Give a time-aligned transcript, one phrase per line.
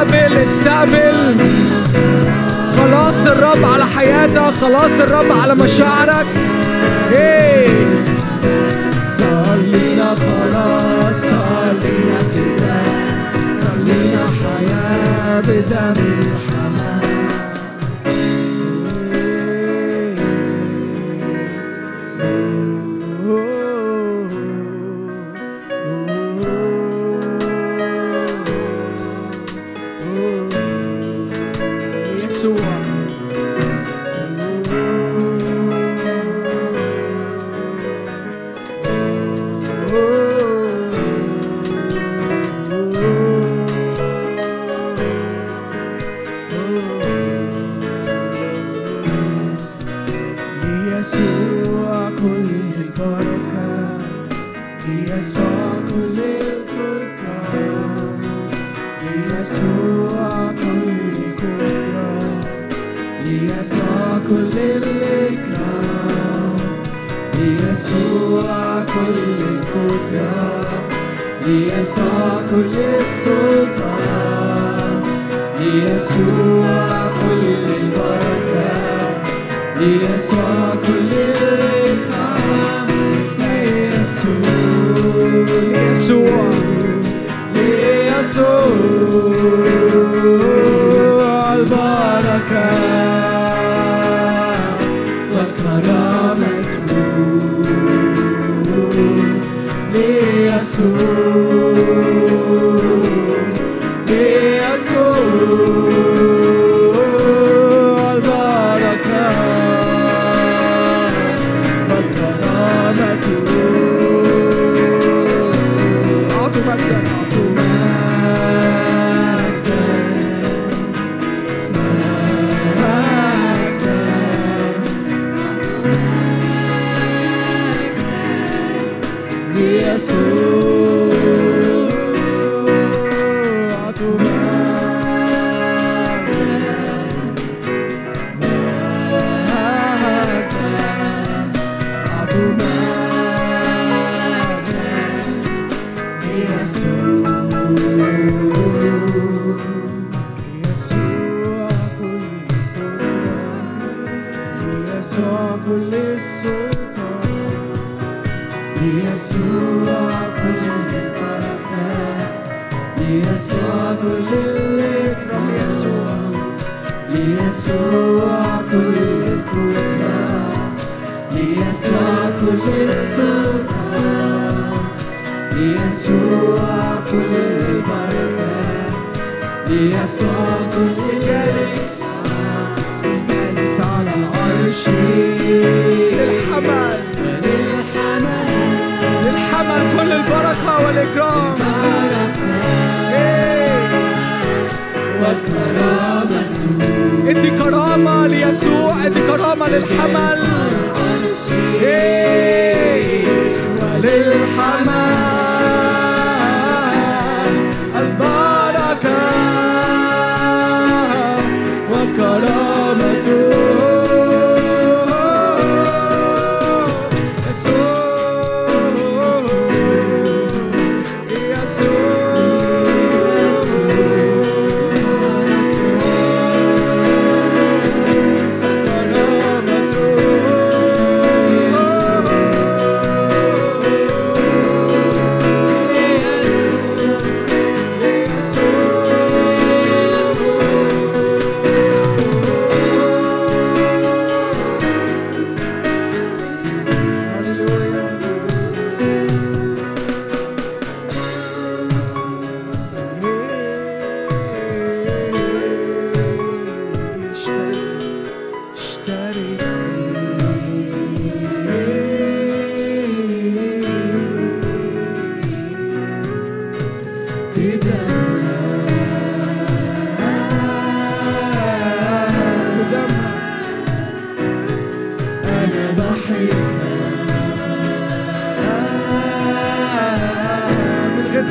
[0.00, 1.36] استقبل استقبل.
[2.76, 6.26] خلاص الرب على حياتك خلاص الرب على مشاعرك.
[9.18, 12.80] صلينا خلاص صلينا كده
[13.62, 16.29] صلينا حياة بدمنا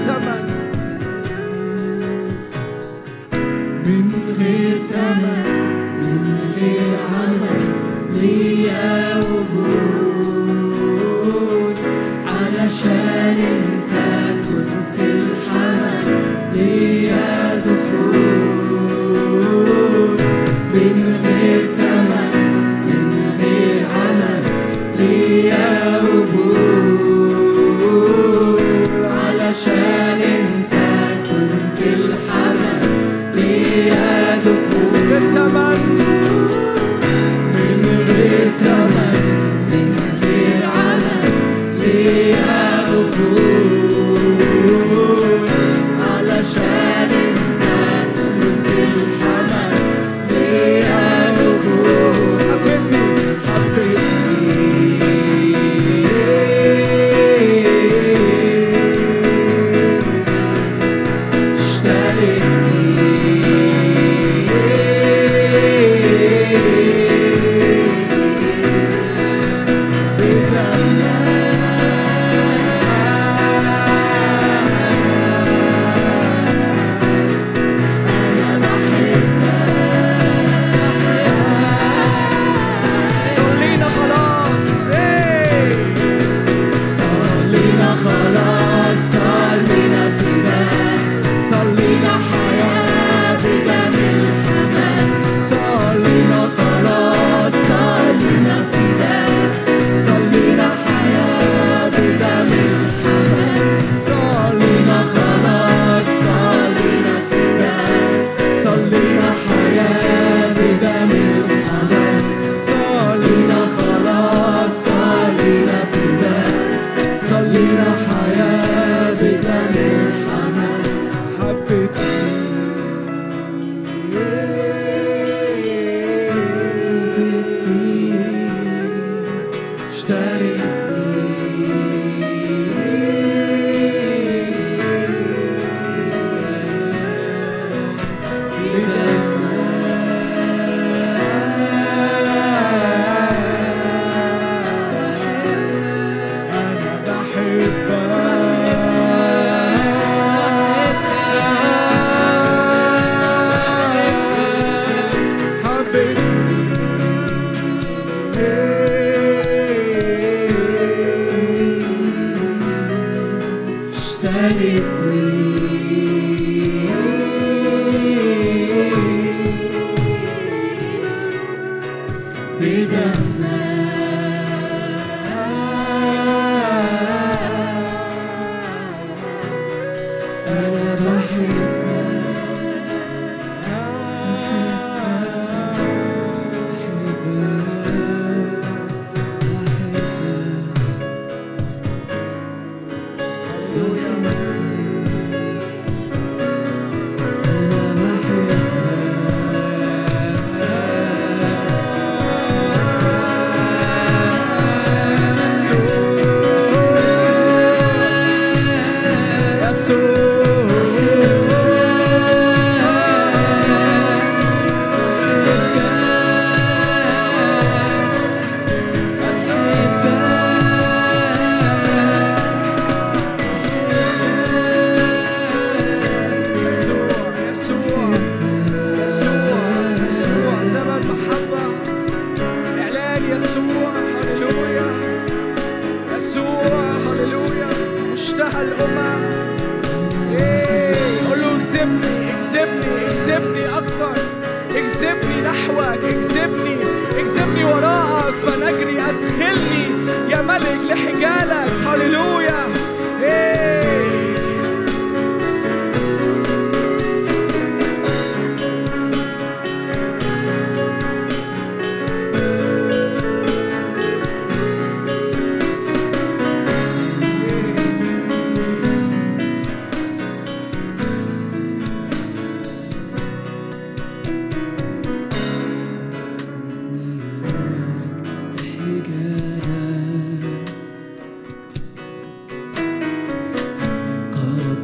[0.09, 0.48] Shabbat.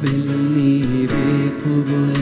[0.06, 2.15] قابلني بقبول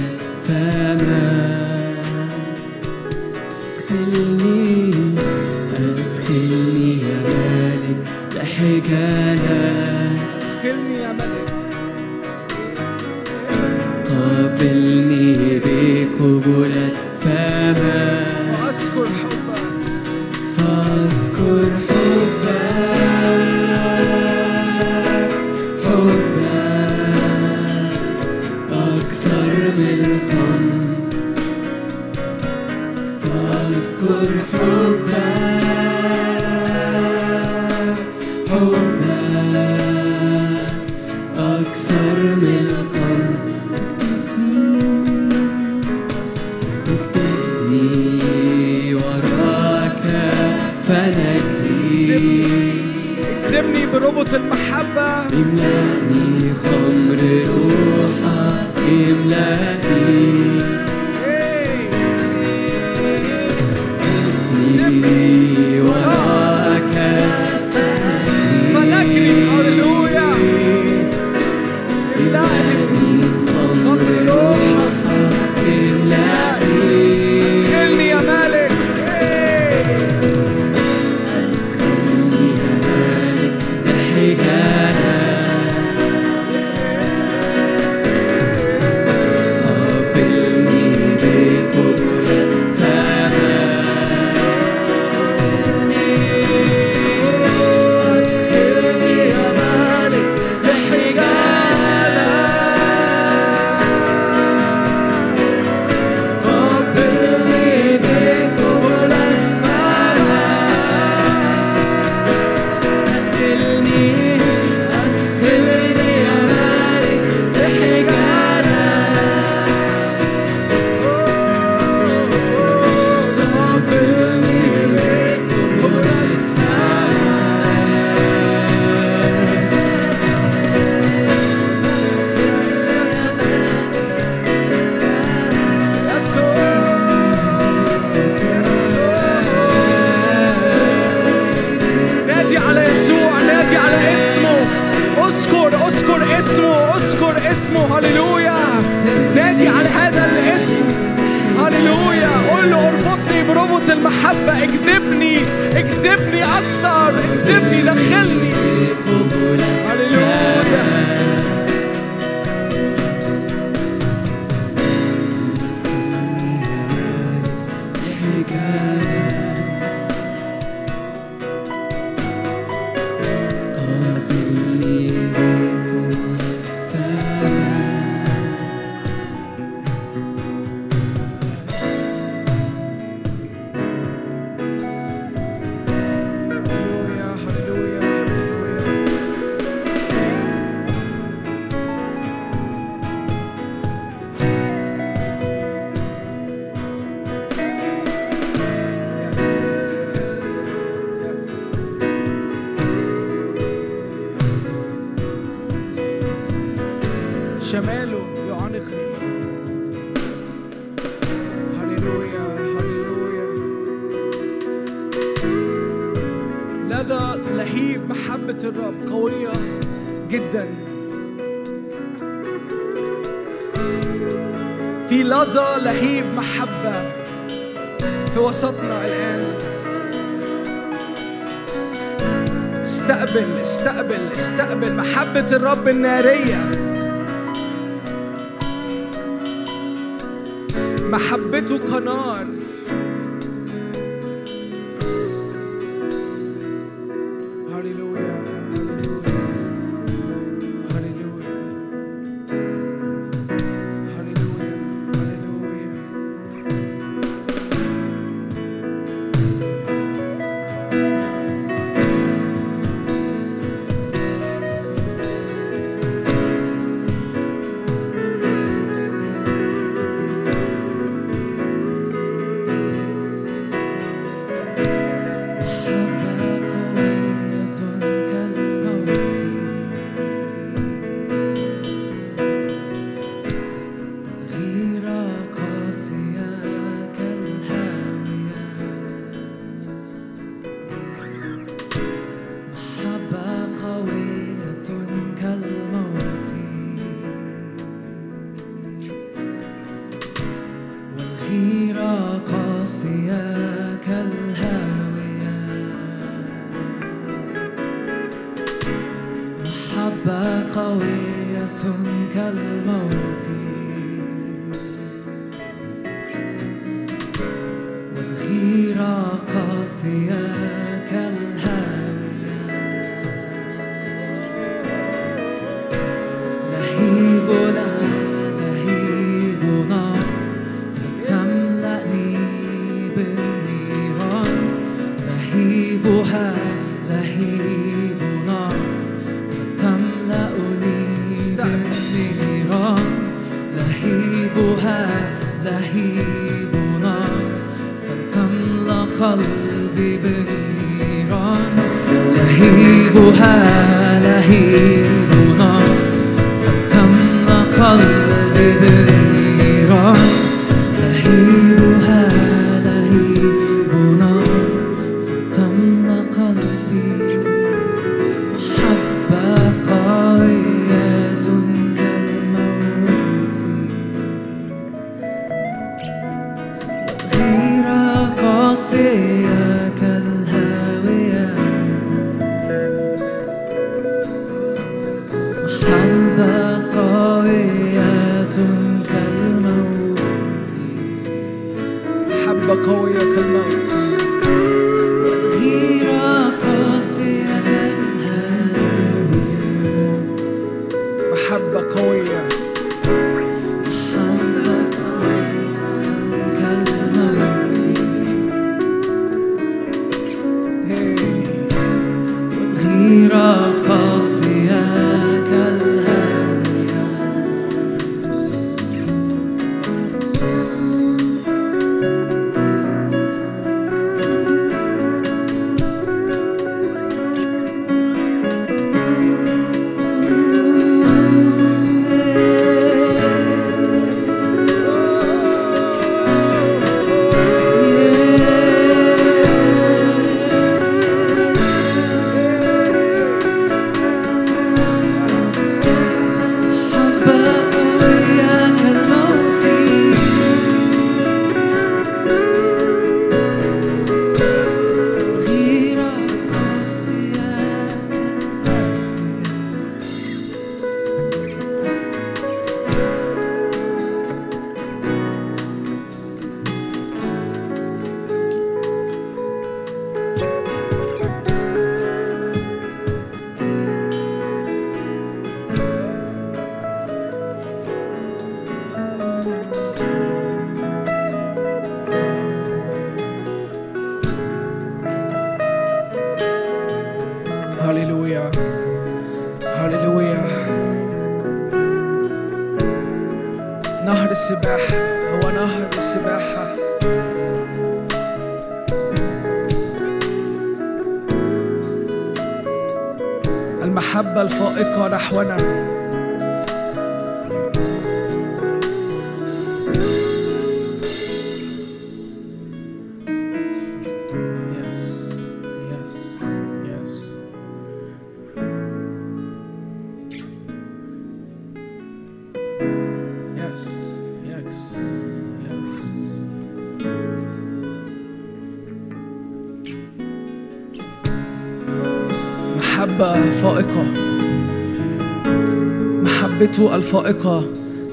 [537.13, 537.63] الفائقة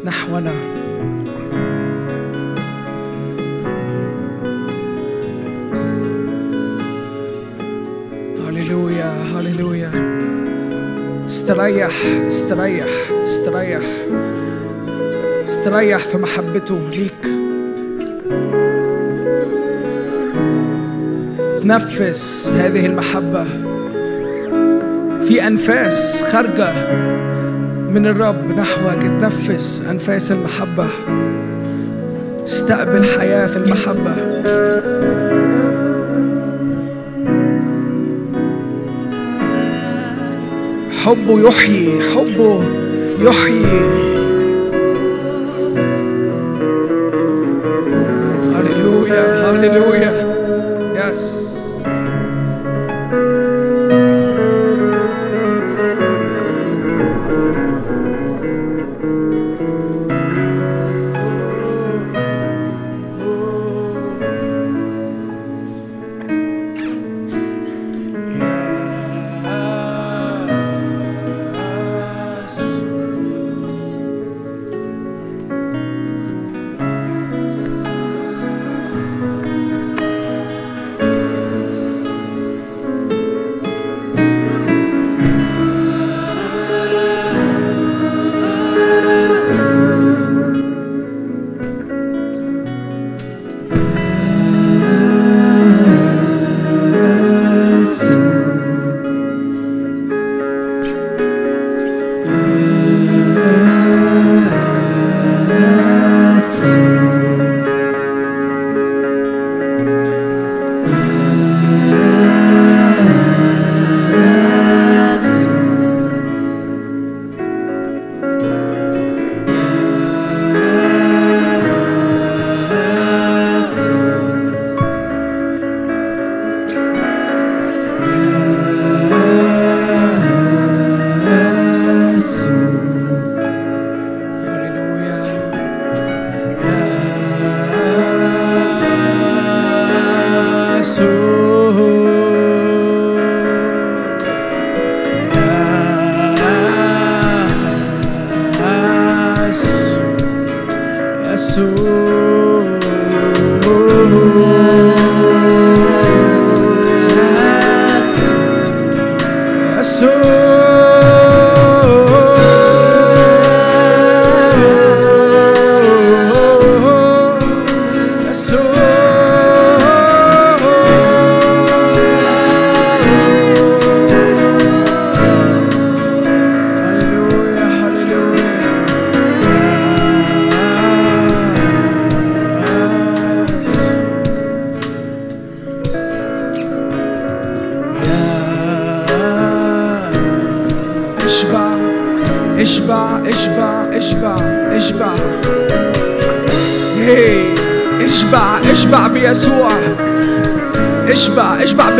[0.04, 0.52] نحونا.
[8.48, 9.90] هللويا هللويا.
[11.26, 11.92] استريح
[12.26, 12.86] استريح
[13.22, 13.82] استريح.
[15.44, 17.24] استريح في محبته ليك.
[21.62, 23.44] تنفس هذه المحبة
[25.20, 27.09] في أنفاس خارجة.
[27.90, 30.86] من الرب نحوك تنفس أنفاس المحبة.
[32.44, 34.14] استقبل حياة في المحبة.
[41.04, 42.62] حبه يحيي حبه
[43.20, 44.19] يحيي.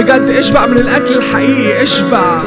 [0.00, 2.40] بجد اشبع من الأكل الحقيقي اشبع.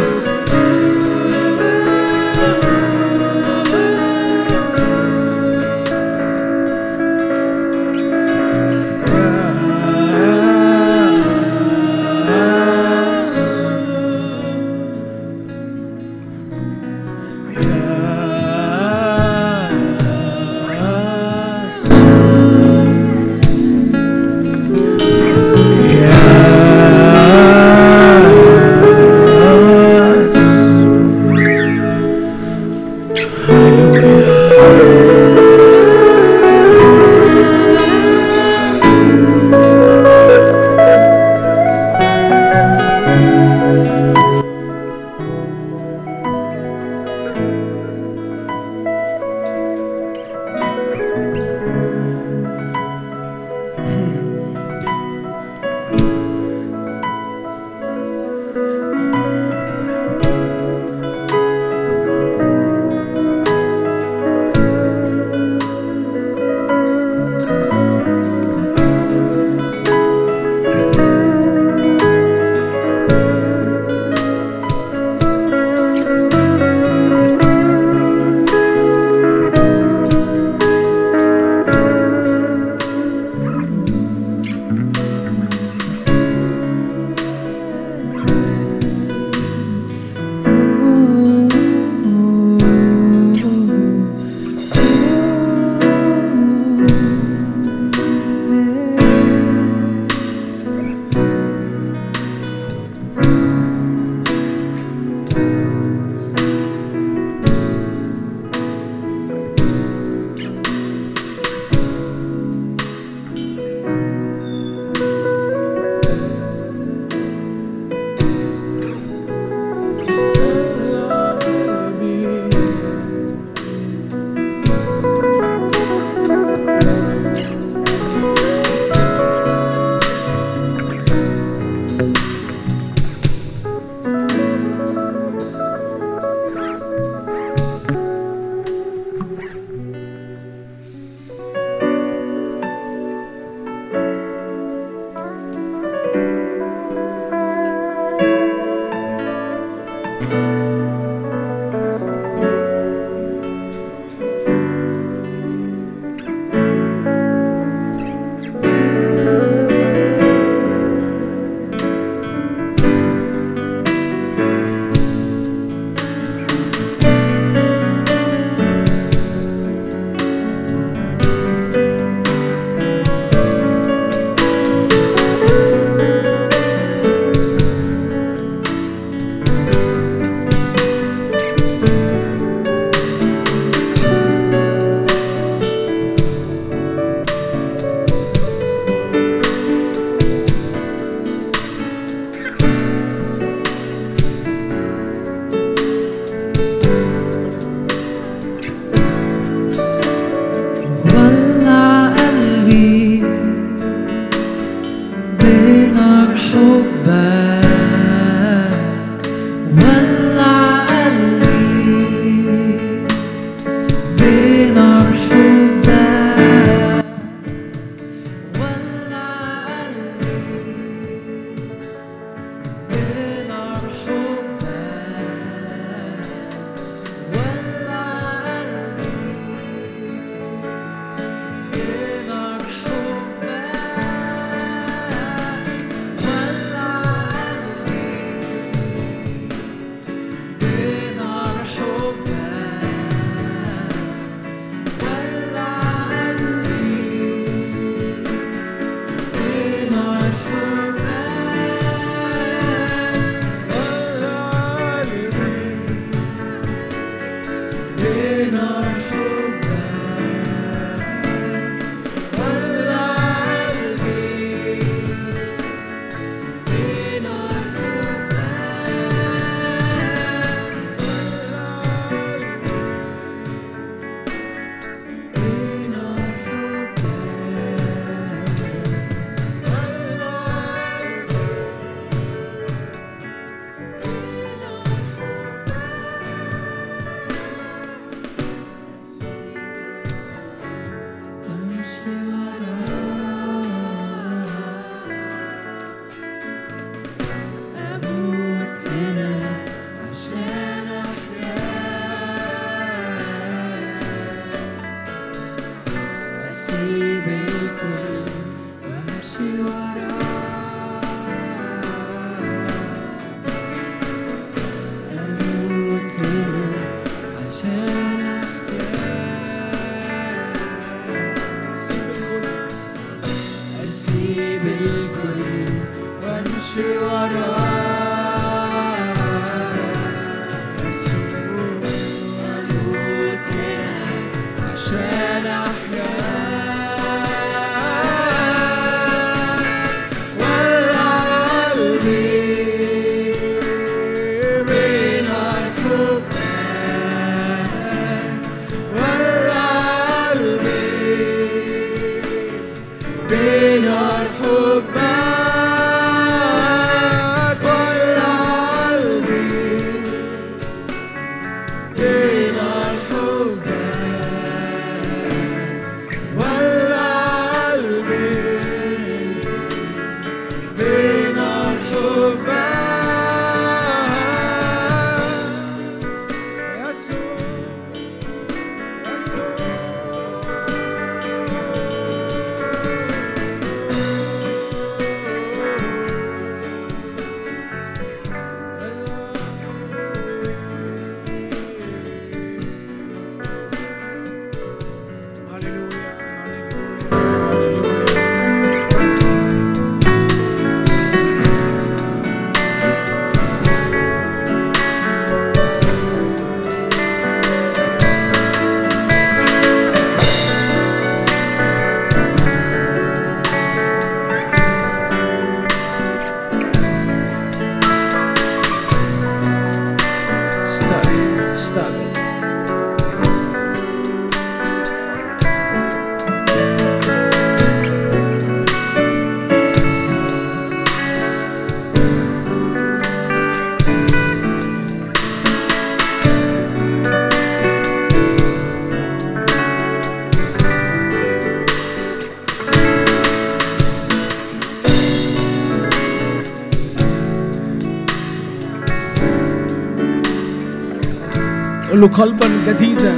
[452.04, 453.14] له قلبا جديدا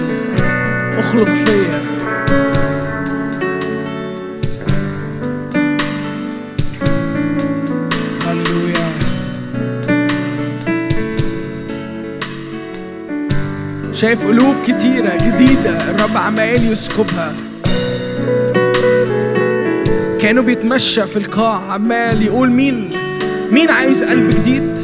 [0.98, 1.82] أخلق فيا
[13.94, 17.34] شايف قلوب كتيرة جديدة الرب عمال يسكبها.
[20.20, 22.90] كانوا بيتمشى في القاع عمال يقول مين؟
[23.52, 24.75] مين عايز قلب جديد؟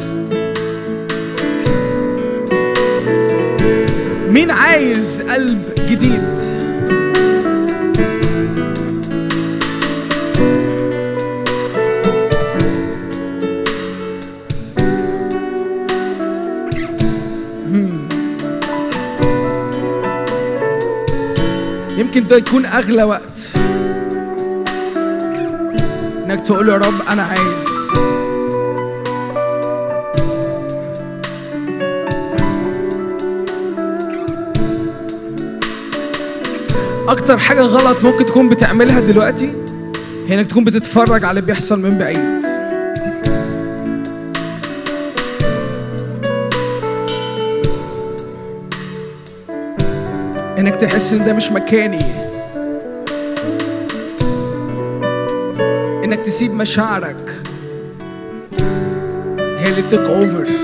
[4.41, 6.39] مين عايز قلب جديد؟
[17.71, 18.07] مم.
[21.97, 23.49] يمكن ده يكون أغلى وقت.
[26.25, 27.91] إنك تقول يا رب أنا عايز.
[37.31, 39.53] أكتر حاجة غلط ممكن تكون بتعملها دلوقتي
[40.27, 42.45] هي إنك تكون بتتفرج على اللي بيحصل من بعيد.
[50.59, 52.05] إنك تحس إن ده مش مكاني.
[56.03, 57.31] إنك تسيب مشاعرك.
[59.39, 60.60] هي اللي تيك اوفر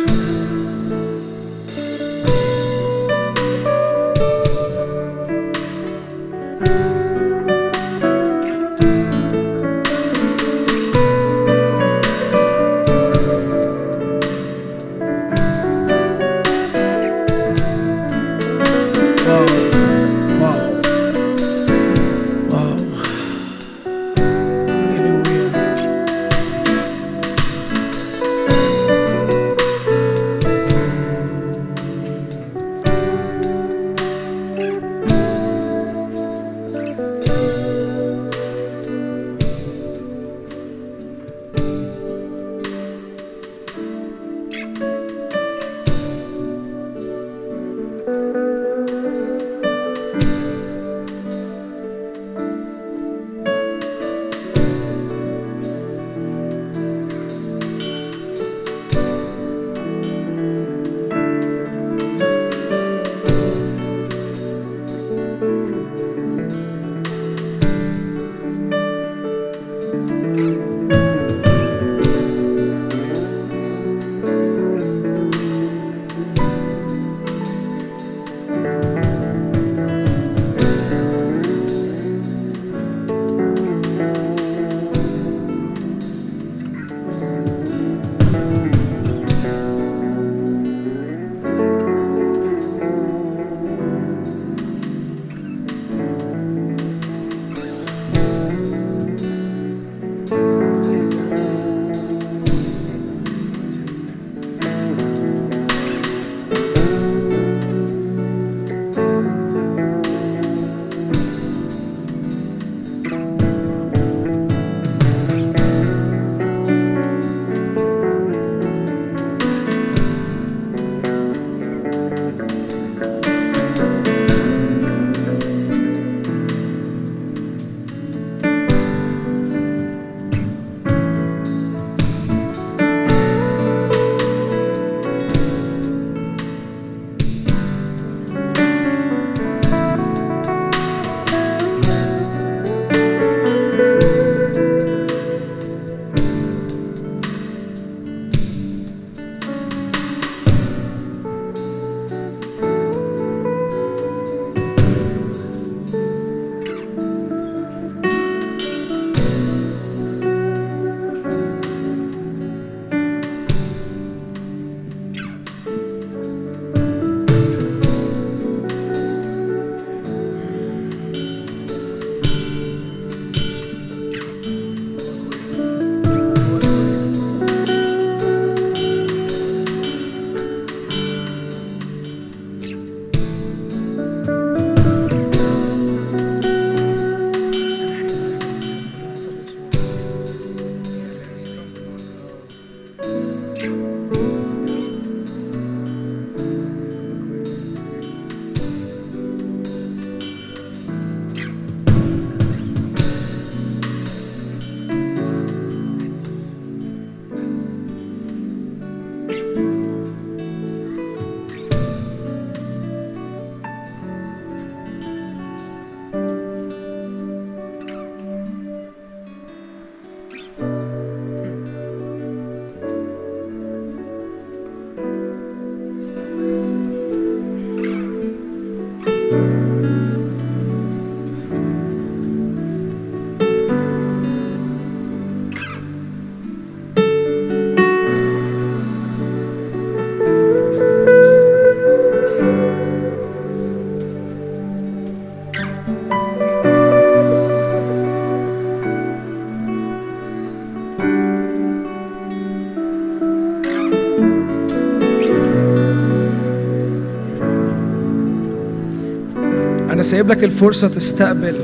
[260.08, 261.55] سايب لك الفرصة تستقبل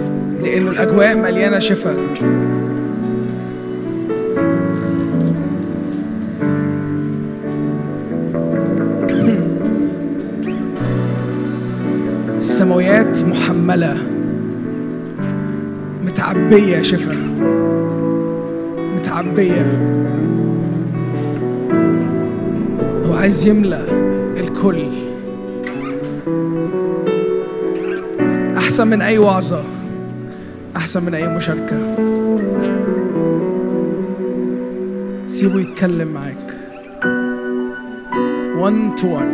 [0.44, 1.96] لأنه الأجواء مليانة شفاء
[12.38, 13.98] السماويات محملة
[16.06, 17.18] متعبية شفاء
[18.98, 19.66] متعبية.
[23.06, 23.86] هو عايز يملأ
[24.38, 25.03] الكل.
[28.74, 29.64] أحسن من أي وعظة
[30.76, 31.78] أحسن من أي مشاركة.
[35.28, 36.54] سيبه يتكلم معاك
[38.58, 39.34] one to one.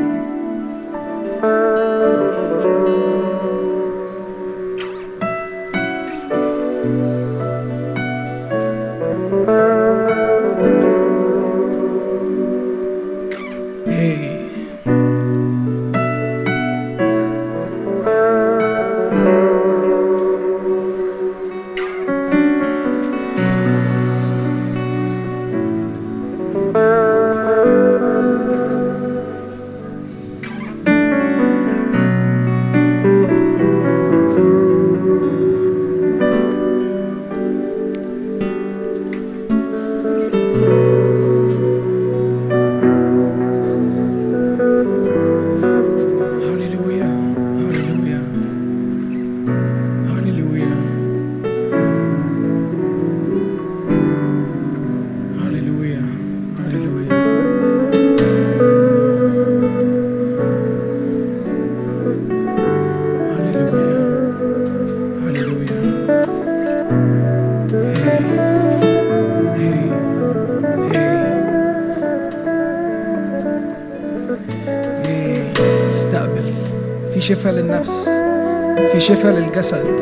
[79.19, 80.01] شفاء للجسد.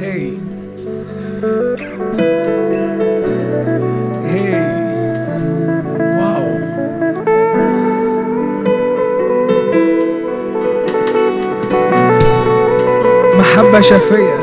[0.00, 0.32] هي
[13.38, 14.33] محبة شافية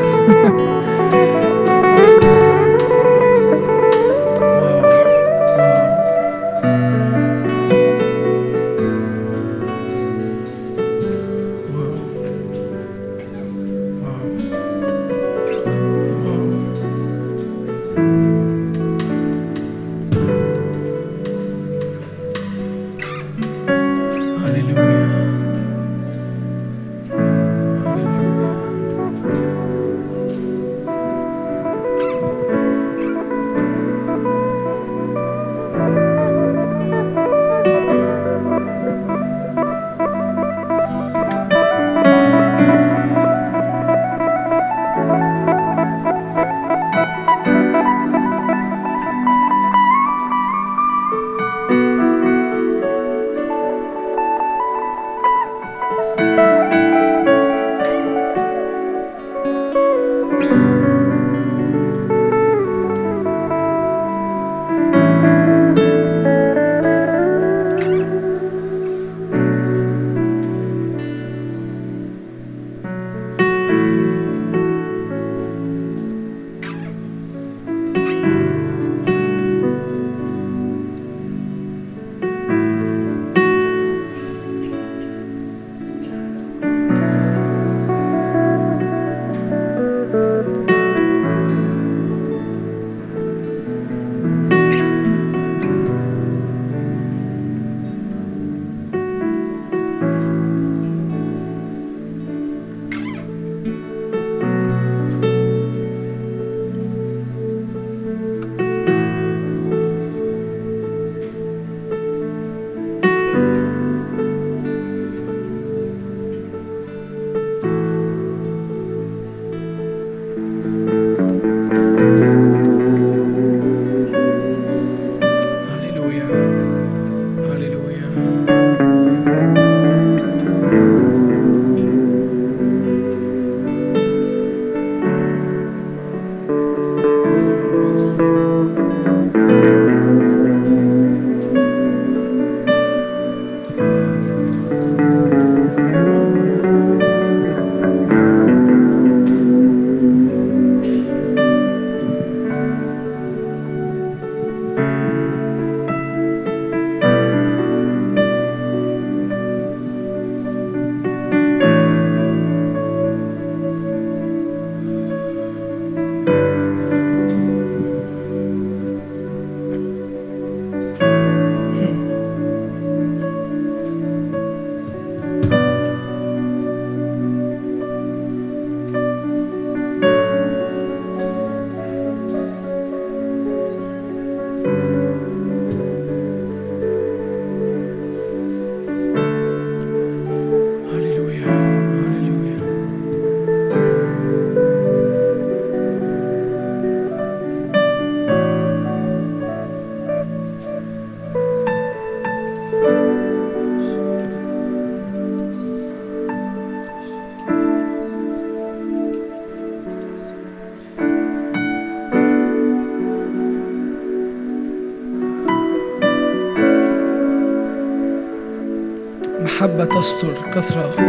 [220.02, 221.00] تستر كثرة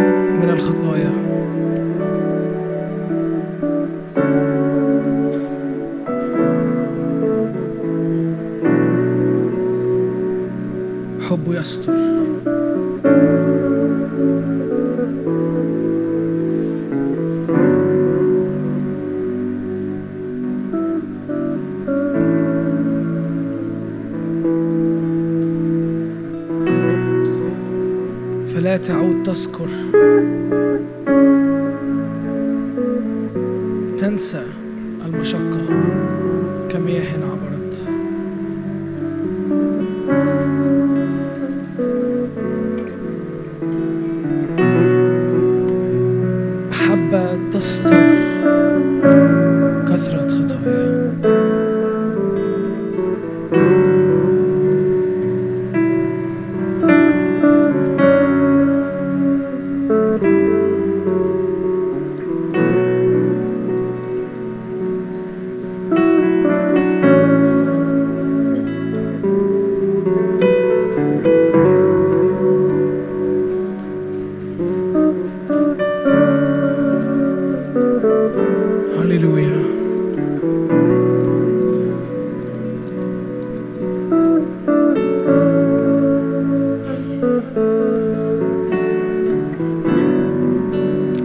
[0.41, 1.33] من الخطايا.
[29.34, 29.83] Toscur.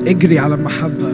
[0.08, 1.12] اجري على المحبة.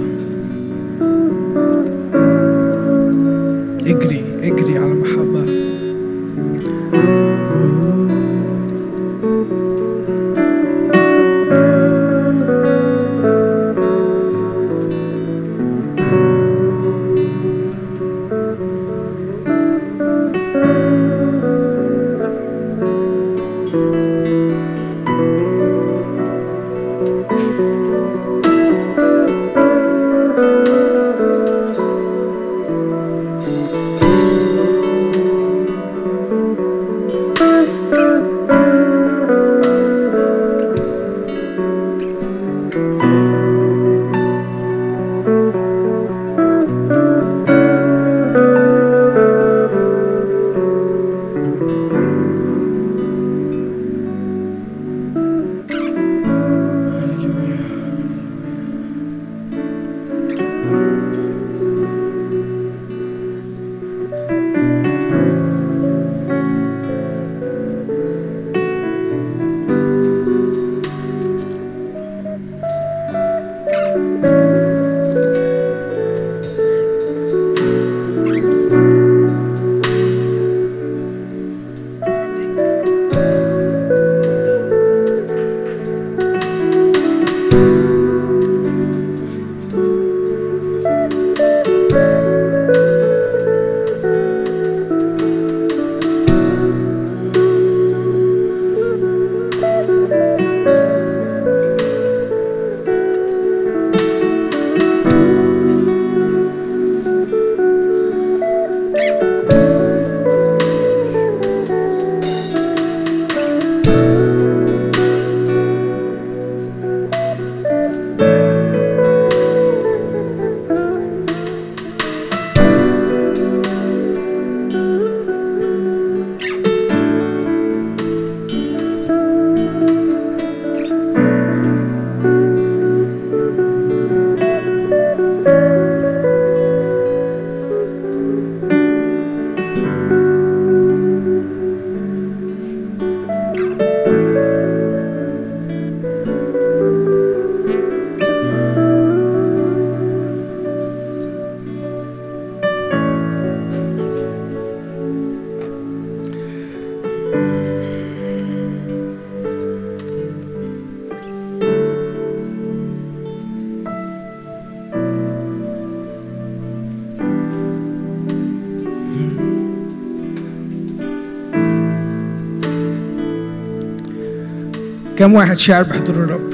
[175.24, 176.50] كم واحد شاعر بحضور الرب؟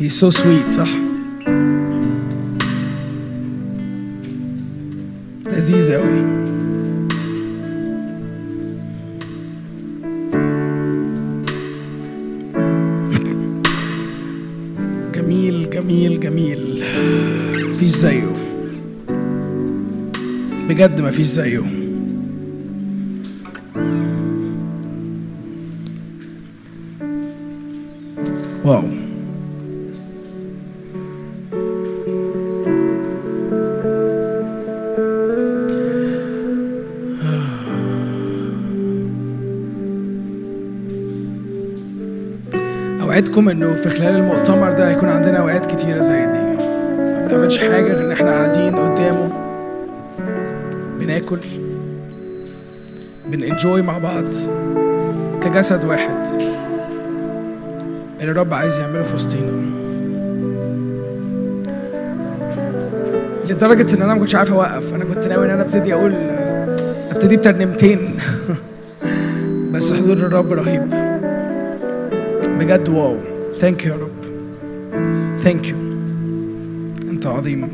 [0.00, 0.88] He's so sweet صح؟
[5.46, 6.22] لذيذ أوي.
[15.14, 16.84] جميل جميل جميل.
[17.70, 18.32] مفيش زيه.
[20.68, 21.87] بجد مفيش زيه.
[43.38, 46.56] اوعدكم إنه في خلال المؤتمر ده هيكون عندنا أوقات كتيرة زي دي.
[46.98, 49.30] ما بنعملش حاجة غير إن إحنا قاعدين قدامه.
[51.00, 51.38] بناكل.
[53.28, 54.24] بننجوي مع بعض.
[55.42, 56.26] كجسد واحد.
[58.20, 59.52] اللي الرب عايز يعمله في وسطينا.
[63.48, 66.14] لدرجة إن أنا ما كنتش عارف أوقف، أنا كنت ناوي إن أنا أبتدي أقول
[67.10, 67.98] أبتدي بترنيمتين
[69.72, 70.90] بس حضور الرب رهيب.
[72.58, 73.27] بجد wow.
[73.58, 74.10] thank you يا رب
[75.42, 75.76] thank you
[77.10, 77.68] أنت عظيم.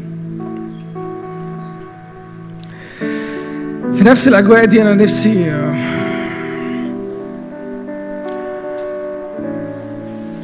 [3.95, 5.75] في نفس الأجواء دي أنا نفسي آه،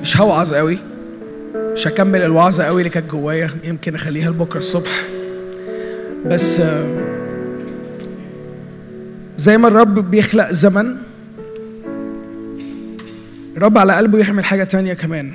[0.03, 0.79] مش هوعظ قوي.
[1.57, 3.51] مش هكمل الوعظة قوي اللي كانت جوايا.
[3.65, 5.03] يمكن أخليها لبكرة الصبح.
[6.27, 6.85] بس آه،
[9.39, 10.97] زي ما الرب بيخلق زمن
[13.57, 15.33] الرب على قلبه يحمل حاجة تانية كمان.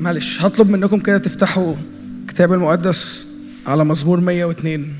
[0.00, 1.74] معلش هطلب منكم كده تفتحوا
[2.22, 3.28] الكتاب المقدس
[3.66, 4.92] على مزمور 102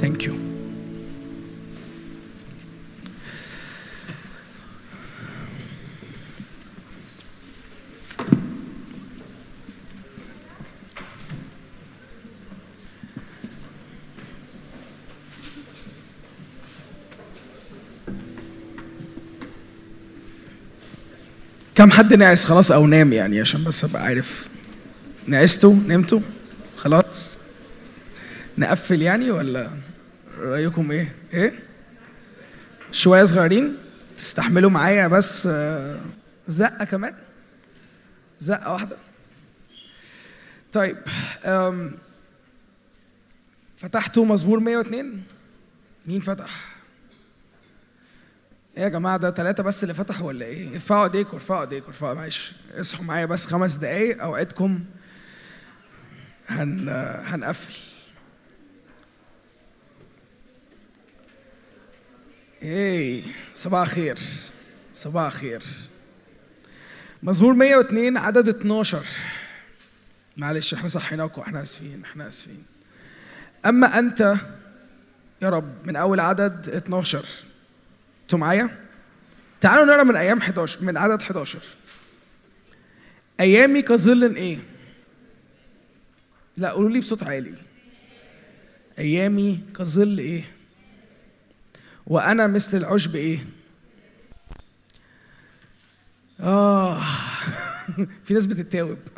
[0.00, 0.34] ثانك يو
[21.80, 24.48] كم حد ناعس خلاص أو نام يعني عشان بس أبقى عارف.
[25.26, 26.20] نعستوا نمتوا
[26.76, 27.30] خلاص.
[28.58, 29.70] نقفل يعني ولا
[30.38, 31.52] رأيكم إيه؟ إيه؟
[32.92, 33.76] شوية صغيرين.
[34.16, 36.00] تستحملوا معايا بس آه،
[36.48, 37.14] زقة كمان.
[38.40, 38.96] زقة واحدة.
[40.72, 40.96] طيب
[43.76, 45.22] فتحتوا مزمور 102
[46.06, 46.79] مين فتح؟
[48.76, 52.14] إيه يا جماعة ده ثلاثة بس اللي فتحوا ولا إيه؟ ارفعوا إيديكم ارفعوا إيديكم ارفعوا
[52.14, 52.52] معلش.
[52.74, 54.84] اصحوا معايا بس خمس دقايق اوعدكم
[56.48, 56.88] هن
[57.24, 57.74] هنقفل.
[62.62, 63.22] إيه
[63.54, 64.18] صباح خير
[64.94, 65.62] صباح خير.
[67.22, 69.04] مزمور 102 عدد 12
[70.36, 72.62] معلش إحنا صحيناكم إحنا آسفين إحنا آسفين.
[73.66, 74.34] أما أنت
[75.42, 77.24] يا رب من أول عدد 12
[78.30, 78.70] أنتوا معايا؟
[79.60, 81.58] تعالوا نقرا من أيام 11 من عدد 11
[83.40, 84.58] أيامي كظل إيه؟
[86.56, 87.54] لا قولوا لي بصوت عالي
[88.98, 90.44] أيامي كظل إيه؟
[92.06, 93.38] وأنا مثل العشب إيه؟
[96.40, 96.98] آه
[98.24, 98.98] في ناس بتتاوب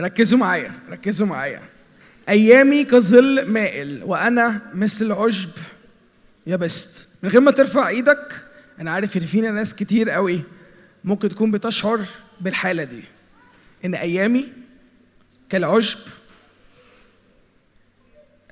[0.00, 1.77] ركزوا معايا ركزوا معايا
[2.28, 5.50] أيامي كظل مائل وأنا مثل العشب
[6.46, 8.46] يبست من غير ما ترفع إيدك
[8.80, 10.42] أنا عارف إن فينا ناس كتير قوي
[11.04, 12.04] ممكن تكون بتشعر
[12.40, 13.04] بالحالة دي.
[13.84, 14.48] إن أيامي
[15.48, 15.98] كالعشب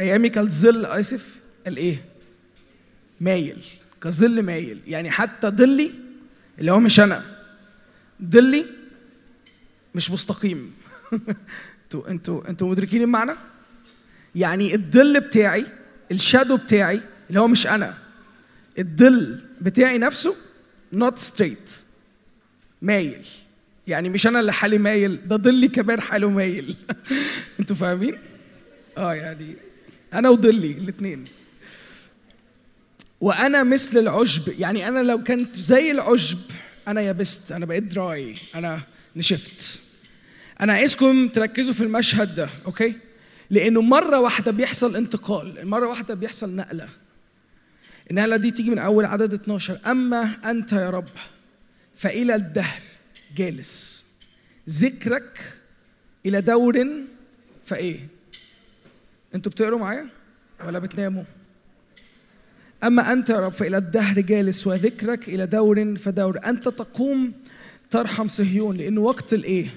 [0.01, 2.05] أيامي كالظل آسف الإيه؟
[3.20, 3.64] مايل
[4.03, 4.81] كظل مايل.
[4.87, 5.91] يعني حتى ظلي
[6.59, 7.22] اللي هو مش أنا
[8.31, 8.64] ظلي
[9.95, 10.74] مش مستقيم.
[11.85, 13.33] أنتوا أنتوا أنتوا مدركين المعنى؟
[14.37, 15.66] يعني الظل بتاعي
[16.12, 17.95] الشادو بتاعي اللي هو مش أنا
[18.78, 20.34] الظل بتاعي نفسه
[20.95, 21.70] not straight
[22.82, 23.26] مايل.
[23.87, 26.76] يعني مش أنا اللي حالي مايل ده ظلي كمان حاله مايل.
[27.61, 28.18] أنتوا فاهمين؟
[28.99, 29.57] آه يعني
[30.14, 31.24] أنا وظلي الاثنين
[33.20, 36.39] وأنا مثل العشب يعني أنا لو كنت زي العشب
[36.89, 38.80] أنا يبست أنا بقيت dry أنا
[39.16, 39.80] نشفت.
[40.61, 43.06] أنا عايزكم تركزوا في المشهد ده okay؟
[43.51, 46.89] لأنه مرة واحدة بيحصل انتقال مرة واحدة بيحصل نقلة.
[48.11, 51.09] النقلة دي تيجي من أول عدد 12 أما أنت يا رب
[51.97, 52.81] فإلى الدهر
[53.37, 54.07] جالس.
[54.69, 55.59] ذكرك
[56.27, 56.87] إلى دور
[57.65, 58.09] فإيه؟
[59.35, 60.09] أنتوا بتقروا معايا
[60.65, 61.25] ولا بتناموا؟
[62.85, 66.39] أما أنت يا رب فإلى الدهر جالس وذكرك إلى دور فدور.
[66.45, 67.33] أنت تقوم
[67.91, 69.69] ترحم صهيون لأنه وقت الإيه؟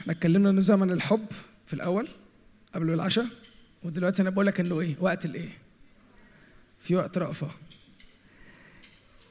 [0.00, 1.26] إحنا اتكلمنا إنه زمن الحب.
[1.66, 2.08] في الأول
[2.74, 3.26] قبل العشاء.
[3.82, 5.58] ودلوقتي أنا بقول لك إنه إيه وقت الإيه؟
[6.80, 7.50] في وقت رأفة.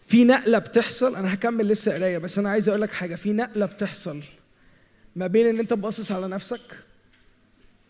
[0.08, 3.16] في نقلة بتحصل أنا هكمل لسه قراية بس أنا عايز أقول لك حاجة.
[3.16, 4.22] في نقلة بتحصل
[5.16, 6.62] ما بين إن أنت باصص على نفسك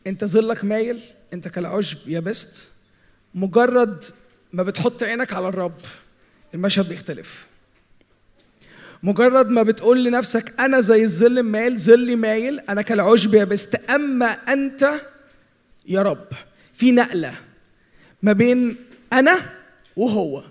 [0.07, 1.01] أنت ظلك مايل
[1.33, 2.71] أنت كالعشب يبست
[3.35, 4.03] مجرد
[4.53, 5.77] ما بتحط عينك على الرب
[6.53, 7.47] المشهد بيختلف.
[9.03, 14.93] مجرد ما بتقول لنفسك أنا زي الظل مايل ظلي مايل أنا كالعشب يبست أما أنت
[15.87, 16.27] يا رب
[16.73, 17.33] في نقلة
[18.21, 18.75] ما بين
[19.13, 19.39] أنا
[19.95, 20.43] وهو.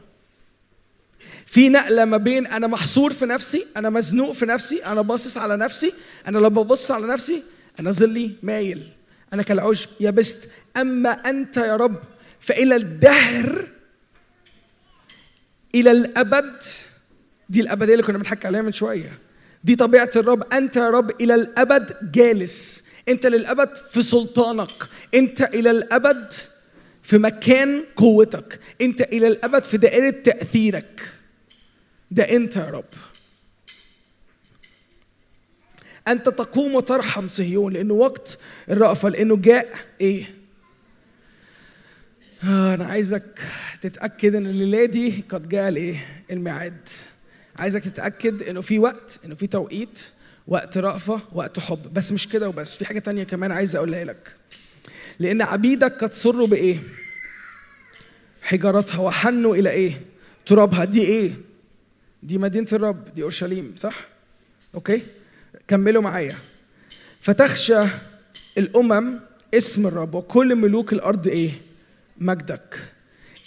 [1.46, 5.57] في نقلة ما بين أنا محصور في نفسي أنا مزنوق في نفسي أنا باصص على
[5.57, 5.92] نفسي
[6.28, 7.42] أنا لما ببص على نفسي
[7.80, 8.88] أنا ظلي مايل
[9.32, 11.96] أنا كالعشب يبست أما أنت يا رب
[12.40, 13.68] فإلى الدهر
[15.74, 16.62] إلى الأبد
[17.53, 19.18] دي الابديه اللي كنا بنحكي عليها من شوية.
[19.64, 20.53] دي طبيعة الرب.
[20.53, 22.84] أنت يا رب إلى الأبد جالس.
[23.09, 24.70] أنت للأبد في سلطانك.
[25.14, 26.32] أنت إلى الأبد
[27.03, 28.61] في مكان قوتك.
[28.80, 31.00] أنت إلى الأبد في دائرة تأثيرك.
[32.11, 32.84] ده أنت يا رب.
[36.09, 38.38] أنت تقوم وترحم صهيون لأنه وقت
[38.70, 39.68] الرأفة لأنه جاء
[40.00, 40.34] إيه؟
[42.44, 43.38] آه أنا عايزك
[43.80, 46.88] تتأكد إن الليلة دي قد جاء الايه الميعاد.
[47.57, 50.09] عايزك تتأكد إنه في وقت إنه في توقيت
[50.48, 51.92] وقت رأفة وقت حب.
[51.94, 54.36] بس مش كده وبس في حاجة تانية كمان عايز أقولها لك.
[55.18, 56.78] لأن عبيدك قد سروا بإيه؟
[58.42, 60.00] حجارتها وحنوا إلى إيه؟
[60.46, 60.84] ترابها.
[60.84, 61.32] دي إيه؟
[62.22, 64.07] دي مدينة الرب دي أورشليم صح؟
[64.74, 65.03] أوكي؟
[65.68, 66.36] كملوا معايا.
[67.20, 67.80] فتخشى
[68.59, 69.20] الأمم
[69.55, 71.50] اسم الرب وكل ملوك الأرض إيه؟
[72.18, 72.78] مجدك.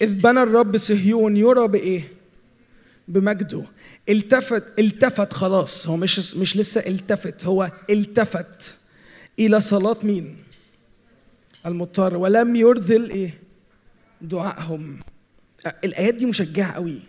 [0.02, 2.14] إذ بنى الرب صهيون يرى بإيه؟
[3.08, 3.64] بمجده.
[4.10, 5.88] التفت التفت خلاص.
[5.88, 8.78] هو مش مش لسه التفت هو التفت.
[9.40, 10.38] إلى صلاة مين؟
[11.66, 12.18] المضطر.
[12.18, 13.42] ولم يرذل إيه؟
[14.22, 15.00] دعائهم.
[15.84, 17.00] الآيات دي مشجعة قوي.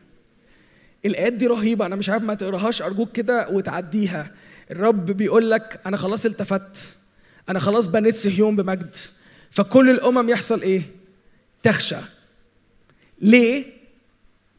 [1.04, 1.86] الآيات دي رهيبة.
[1.86, 4.34] أنا مش عارف ما تقراهاش أرجوك كده وتعديها.
[4.70, 6.96] الرب بيقول لك أنا خلاص التفت.
[7.48, 8.96] أنا خلاص بنيت صهيون بمجد.
[9.50, 10.82] فكل الأمم يحصل إيه؟
[11.62, 11.96] تخشى.
[13.20, 13.64] ليه؟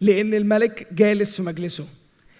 [0.01, 1.87] لأن الملك جالس في مجلسه.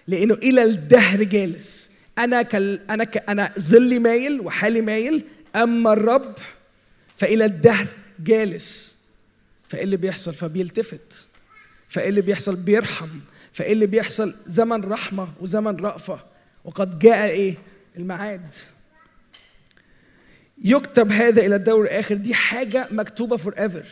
[0.08, 1.92] لأنه إلى الدهر جالس.
[2.18, 3.30] أنا كال أنا ك...
[3.30, 5.24] أنا ظلي مايل وحالي مايل
[5.56, 6.36] أما الرب
[7.16, 7.88] فإلى الدهر
[8.20, 8.98] جالس.
[9.68, 11.26] فإيه اللي بيحصل؟ فبيلتفت.
[11.90, 13.10] فإيه اللي بيحصل؟ بيرحم.
[13.54, 16.20] فإيه اللي بيحصل؟ زمن رحمة وزمن رأفة.
[16.66, 17.56] وقد جاء إيه؟
[17.98, 18.54] الميعاد
[20.64, 22.16] يكتب هذا إلى الدور الآخر.
[22.16, 23.86] دي حاجة مكتوبة forever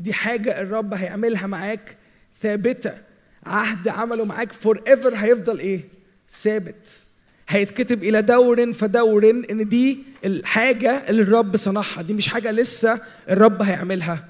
[0.00, 1.96] دي حاجة الرب هيعملها معاك
[2.42, 3.07] ثابتة.
[3.48, 5.84] عهد عمله معاك forever هيفضل إيه؟
[6.30, 7.02] ثابت.
[7.48, 12.02] هيتكتب إلى دور فدور إن دي الحاجة اللي الرب صنعها.
[12.02, 14.28] دي مش حاجة لسه الرب هيعملها.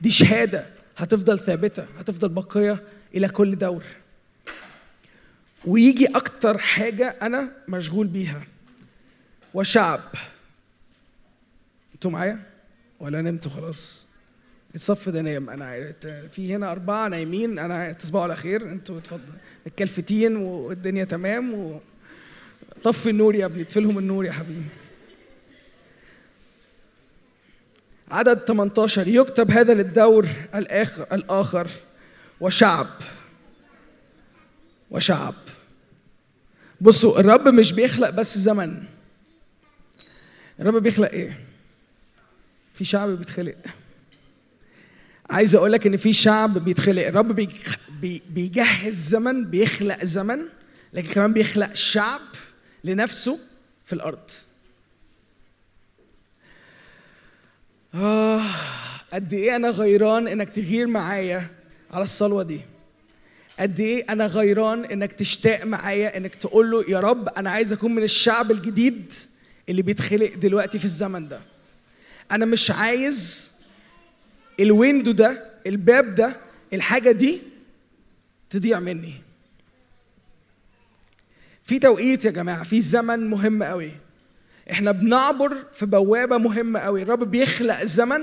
[0.00, 0.66] دي شهادة
[0.96, 2.82] هتفضل ثابتة هتفضل باقيه
[3.14, 3.82] إلى كل دور.
[5.64, 8.42] ويجي أكتر حاجة أنا مشغول بيها.
[9.54, 10.00] وشعب.
[11.94, 12.42] أنتوا معايا؟
[13.00, 13.99] ولا نمتوا خلاص؟
[14.74, 15.50] الصف ده نايم.
[15.50, 15.92] أنا.
[16.32, 17.58] في هنا أربعة نايمين.
[17.58, 18.62] أنا تصبحوا على خير.
[18.62, 19.32] أنتوا اتفضل.
[19.66, 21.54] متكلفتين والدنيا تمام.
[21.54, 21.80] و...
[22.82, 23.62] طفي النور يا ابني.
[23.62, 24.62] اطفي لهم النور يا حبيبي.
[28.10, 31.68] عدد 18 يكتب هذا للدور الآخر الآخر.
[32.40, 32.88] وشعب.
[34.90, 35.34] وشعب.
[36.80, 38.82] بصوا الرب مش بيخلق بس زمن.
[40.60, 41.40] الرب بيخلق إيه؟
[42.74, 43.54] في شعب بيتخلق.
[45.30, 47.06] عايز أقول لك ان في شعب بيتخلق.
[47.06, 50.38] الرب بيج- بي- بيجهز زمن بيخلق زمن
[50.92, 52.20] لكن كمان بيخلق شعب
[52.84, 53.38] لنفسه
[53.86, 54.30] في الأرض.
[57.94, 58.42] آه
[59.12, 61.46] قد إيه أنا غيران إنك تغير معايا
[61.90, 62.60] على الصلوة دي؟
[63.58, 67.94] قد إيه أنا غيران إنك تشتاق معايا إنك تقول له يا رب أنا عايز أكون
[67.94, 69.12] من الشعب الجديد
[69.68, 71.40] اللي بيتخلق دلوقتي في الزمن ده.
[72.32, 73.49] أنا مش عايز
[74.60, 76.36] الويندو ده الباب ده
[76.72, 77.40] الحاجة دي
[78.50, 79.14] تضيع مني.
[81.64, 83.92] في توقيت يا جماعة في زمن مهم قوي.
[84.70, 87.02] إحنا بنعبر في بوابة مهمة قوي.
[87.02, 88.20] الرب بيخلق زمن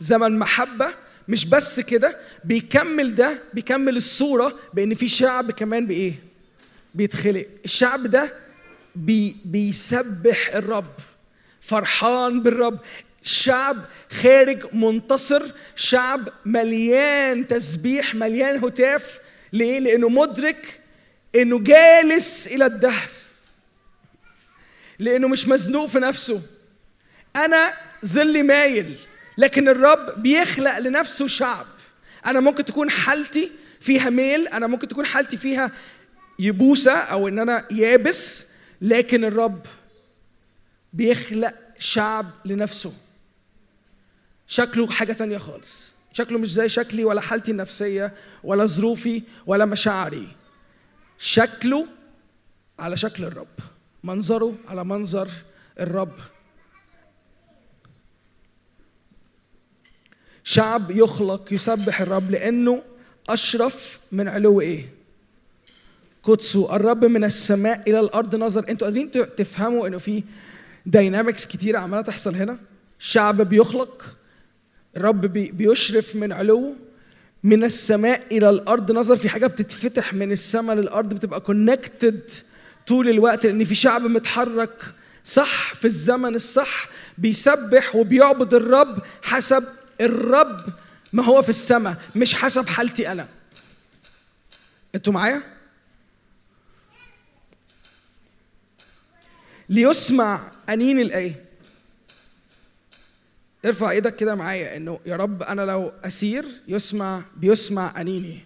[0.00, 0.88] زمن محبة.
[1.28, 6.14] مش بس كده بيكمل ده بيكمل الصورة بإن في شعب كمان بإيه؟
[6.94, 7.46] بيتخلق.
[7.64, 8.32] الشعب ده
[8.96, 10.94] بي بيسبح الرب.
[11.60, 12.78] فرحان بالرب.
[13.26, 13.84] شعب
[14.22, 15.42] خارج منتصر
[15.76, 19.20] شعب مليان تسبيح مليان هتاف.
[19.52, 20.80] ليه؟ لأنه مدرك
[21.34, 23.08] إنه جالس إلى الدهر.
[24.98, 26.42] لأنه مش مزنوق في نفسه.
[27.36, 27.74] أنا
[28.06, 28.98] ظلي مايل
[29.38, 31.66] لكن الرب بيخلق لنفسه شعب.
[32.26, 33.50] أنا ممكن تكون حالتي
[33.80, 35.70] فيها ميل أنا ممكن تكون حالتي فيها
[36.38, 38.46] يبوسة أو إن أنا يابس
[38.82, 39.66] لكن الرب
[40.92, 43.05] بيخلق شعب لنفسه.
[44.46, 45.92] شكله حاجة تانية خالص.
[46.12, 48.12] شكله مش زي شكلي ولا حالتي النفسية
[48.44, 50.28] ولا ظروفي ولا مشاعري.
[51.18, 51.86] شكله
[52.78, 53.46] على شكل الرب.
[54.04, 55.28] منظره على منظر
[55.80, 56.14] الرب.
[60.44, 62.82] شعب يخلق يسبح الرب لأنه
[63.28, 64.88] أشرف من علو إيه؟
[66.22, 66.76] قدسه.
[66.76, 68.68] الرب من السماء إلى الأرض نظر.
[68.68, 70.24] أنتوا قادرين تفهموا إنه في
[70.86, 72.58] dynamics كتيرة عمالة تحصل هنا؟
[72.98, 74.15] شعب بيخلق
[74.96, 76.76] الرب بي- بيشرف من علوه
[77.42, 78.92] من السماء إلى الأرض.
[78.92, 82.30] نظر في حاجة بتتفتح من السماء للأرض بتبقى connected
[82.86, 84.82] طول الوقت لأن في شعب متحرك.
[85.24, 86.88] صح في الزمن الصح.
[87.18, 89.64] بيسبح وبيعبد الرب حسب
[90.00, 90.60] الرب
[91.12, 93.28] ما هو في السماء مش حسب حالتي أنا.
[94.94, 95.42] أنتوا معايا؟
[99.68, 101.45] ليسمع أنين الآية.
[103.66, 108.38] ارفع إيدك كده معايا انه يا رب أنا لو اسير يسمع بيسمع انيني.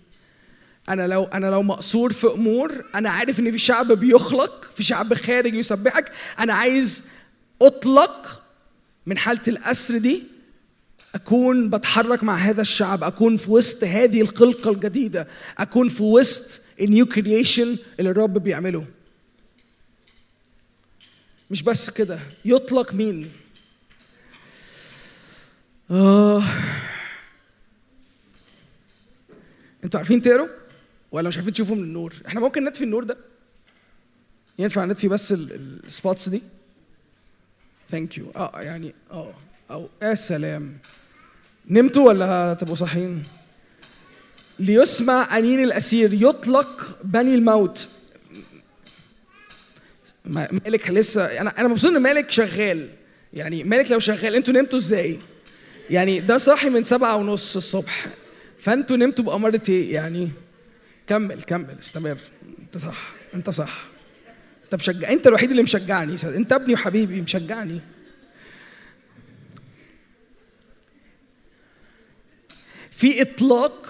[0.89, 5.15] أنا لو أنا لو مقصور في امور أنا عارف ان في شعب بيخلق في شعب
[5.15, 6.13] خارج يسبحك.
[6.39, 7.05] أنا عايز
[7.63, 8.43] اطلق
[9.07, 10.23] من حالة الأسر دي
[11.15, 16.87] أكون بتحرك مع هذا الشعب أكون في وسط هذه الخلقه الجديدة أكون في وسط ال
[16.87, 18.85] new creation اللي الرب بيعمله.
[21.51, 23.31] مش بس كده يطلق مين؟
[25.91, 26.43] آه.
[29.85, 30.49] أنتوا عارفين تقروا
[31.13, 33.17] ولا مش عارفين تشوفوا من النور؟ إحنا ممكن نطفي النور ده.
[34.59, 36.43] ينفع نطفي بس ال spots دي؟
[37.91, 39.35] thank you آه يعني آه
[39.71, 40.77] أو يا سلام.
[41.71, 43.23] نمتوا ولا هتبقوا صاحيين؟
[44.59, 47.89] ليسمع أنين الأسير يطلق بني الموت.
[50.25, 52.89] ما- مالك لسه؟ أنا أنا مبسوط إن مالك شغال.
[53.35, 55.19] يعني مالك لو شغال أنتوا نمتوا إزاي؟
[55.91, 58.07] يعني ده صاحي من سبعة ونص الصبح.
[58.59, 60.31] فأنتوا نمتوا بأمارة إيه؟ يعني
[61.07, 61.77] كمل كمل.
[61.79, 62.19] استمر.
[62.63, 63.85] أنت صح أنت صح.
[64.65, 66.17] أنت مشجع أنت الوحيد اللي مشجعني.
[66.25, 67.81] أنت ابني وحبيبي مشجعني.
[72.91, 73.87] في إطلاق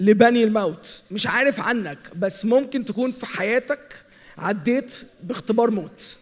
[0.00, 1.02] لبني الموت.
[1.10, 4.04] مش عارف عنك بس ممكن تكون في حياتك
[4.38, 6.16] عديت باختبار موت.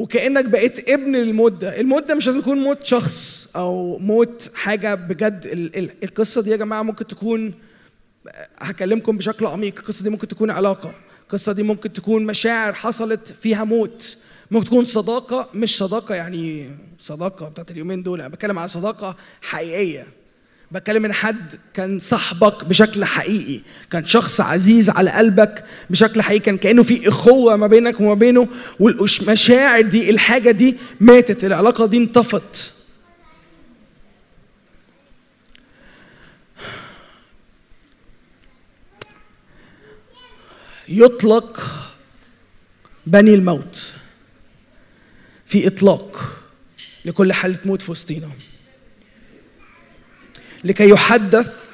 [0.00, 4.94] وكأنك بقيت ابن الموت ده الموت ده مش لازم يكون موت شخص أو موت حاجة.
[4.94, 7.54] بجد ال- ال- القصة دي يا جماعة ممكن تكون
[8.58, 9.78] هكلمكم بشكل عميق.
[9.78, 10.92] القصة دي ممكن تكون علاقة.
[11.22, 14.18] القصة دي ممكن تكون مشاعر حصلت فيها موت.
[14.50, 18.20] ممكن تكون صداقة مش صداقة يعني صداقة بتاعت اليومين دول.
[18.20, 20.06] أنا بتكلم على صداقة حقيقية.
[20.70, 23.60] بتكلم إن حد كان صاحبك بشكل حقيقي
[23.90, 28.48] كان شخص عزيز على قلبك بشكل حقيقي كان كأنه في إخوة ما بينك وما بينه
[28.80, 32.74] والمشاعر دي الحاجة دي ماتت العلاقة دي انطفت.
[40.88, 41.60] يطلق
[43.06, 43.92] بني الموت
[45.46, 46.32] في إطلاق
[47.04, 48.28] لكل حالة موت في وسطينا.
[50.64, 51.70] لكي يحدث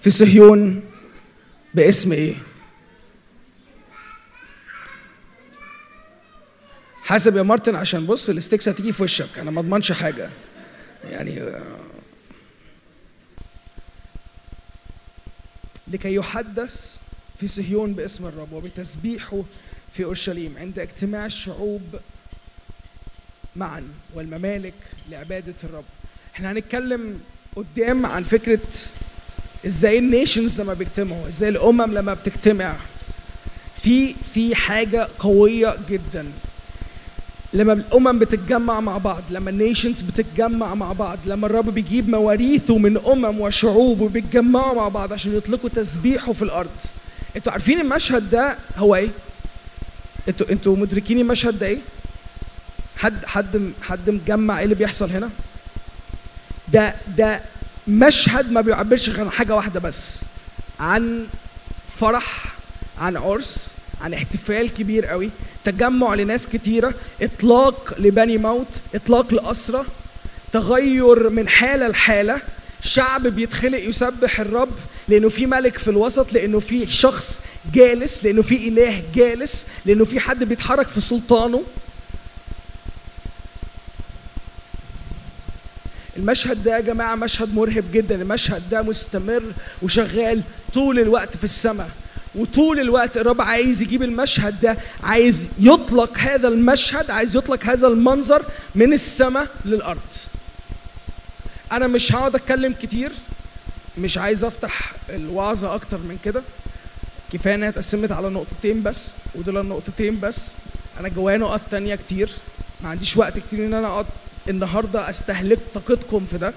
[0.00, 0.84] في صهيون
[1.74, 2.34] باسم إيه؟
[7.02, 9.38] حاسب يا مارتن عشان بص ال sticks هتيجي في وشك.
[9.38, 10.30] أنا ما أضمنش حاجة.
[11.04, 11.76] يعني آه.
[15.88, 16.96] لكي يحدث
[17.40, 19.42] في صهيون باسم الرب وبتسبيحه
[19.94, 21.82] في أورشليم عند اجتماع الشعوب
[23.56, 24.74] معا والممالك
[25.10, 25.84] لعبادة الرب.
[26.34, 27.20] إحنا هنتكلم
[27.56, 28.58] قدام عن فكرة
[29.66, 32.74] إزاي ال nations لما بيجتمعوا إزاي الأمم لما بتجتمع.
[33.82, 36.26] في في حاجة قوية جدا.
[37.52, 42.78] لما الأمم بتتجمع مع بعض لما ال nations بتتجمع مع بعض لما الرب بيجيب مواريثه
[42.78, 46.70] من أمم وشعوب وبيتجمعوا مع بعض عشان يطلقوا تسبيحه في الأرض.
[47.36, 49.08] أنتوا عارفين المشهد ده هو إيه؟
[50.28, 51.78] أنتوا أنتوا مدركين المشهد ده إيه؟
[52.96, 55.30] حد حد حد مجمع إيه اللي بيحصل هنا؟
[56.72, 57.40] ده ده
[57.88, 60.22] مشهد ما بيعبرش عن حاجة واحدة بس.
[60.80, 61.26] عن
[62.00, 62.44] فرح
[63.00, 65.30] عن عرس عن احتفال كبير قوي
[65.64, 69.84] تجمع لناس كتيرة إطلاق لبني موت إطلاق لاسرى
[70.52, 72.40] تغير من حالة لحالة
[72.82, 74.70] شعب بيتخلق يسبح الرب
[75.08, 77.40] لأنه في ملك في الوسط لأنه في شخص
[77.74, 81.62] جالس لأنه في إله جالس لأنه في حد بيتحرك في سلطانه.
[86.18, 88.14] المشهد ده يا جماعة مشهد مرهب جدا.
[88.14, 89.42] المشهد ده مستمر
[89.82, 90.42] وشغال
[90.74, 91.90] طول الوقت في السماء
[92.34, 98.42] وطول الوقت الرب عايز يجيب المشهد ده عايز يطلق هذا المشهد عايز يطلق هذا المنظر
[98.74, 100.00] من السماء للأرض.
[101.72, 103.12] أنا مش هقعد أتكلم كتير
[103.98, 106.42] مش عايز أفتح الوعظة أكتر من كده.
[107.32, 110.46] كفاية إنها اتقسمت على نقطتين بس ودول النقطتين بس.
[111.00, 112.30] أنا جوايا نقط تانية كتير
[112.82, 114.06] ما عنديش وقت كتير إن أنا أقعد
[114.48, 116.52] النهارده استهلك طاقتكم في ده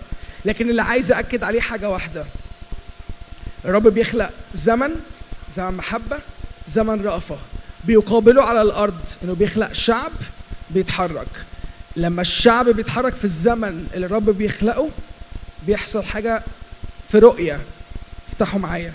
[0.46, 2.26] لكن اللي عايز اكد عليه حاجة واحدة.
[3.66, 4.96] الرب بيخلق زمن
[5.56, 6.18] زمن محبة
[6.68, 7.38] زمن رأفة.
[7.86, 10.12] بيقابله على الأرض إنه بيخلق شعب
[10.70, 11.28] بيتحرك.
[11.96, 14.90] لما الشعب بيتحرك في الزمن اللي الرب بيخلقه
[15.68, 16.42] بيحصل حاجة
[17.12, 17.60] في رؤية.
[18.32, 18.94] افتحوا معايا.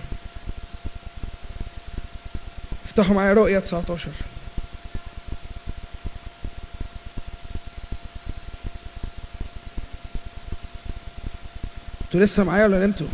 [2.86, 4.09] افتحوا معايا رؤية 19
[12.15, 13.07] أنتوا لسه معايا ولا نمتوا؟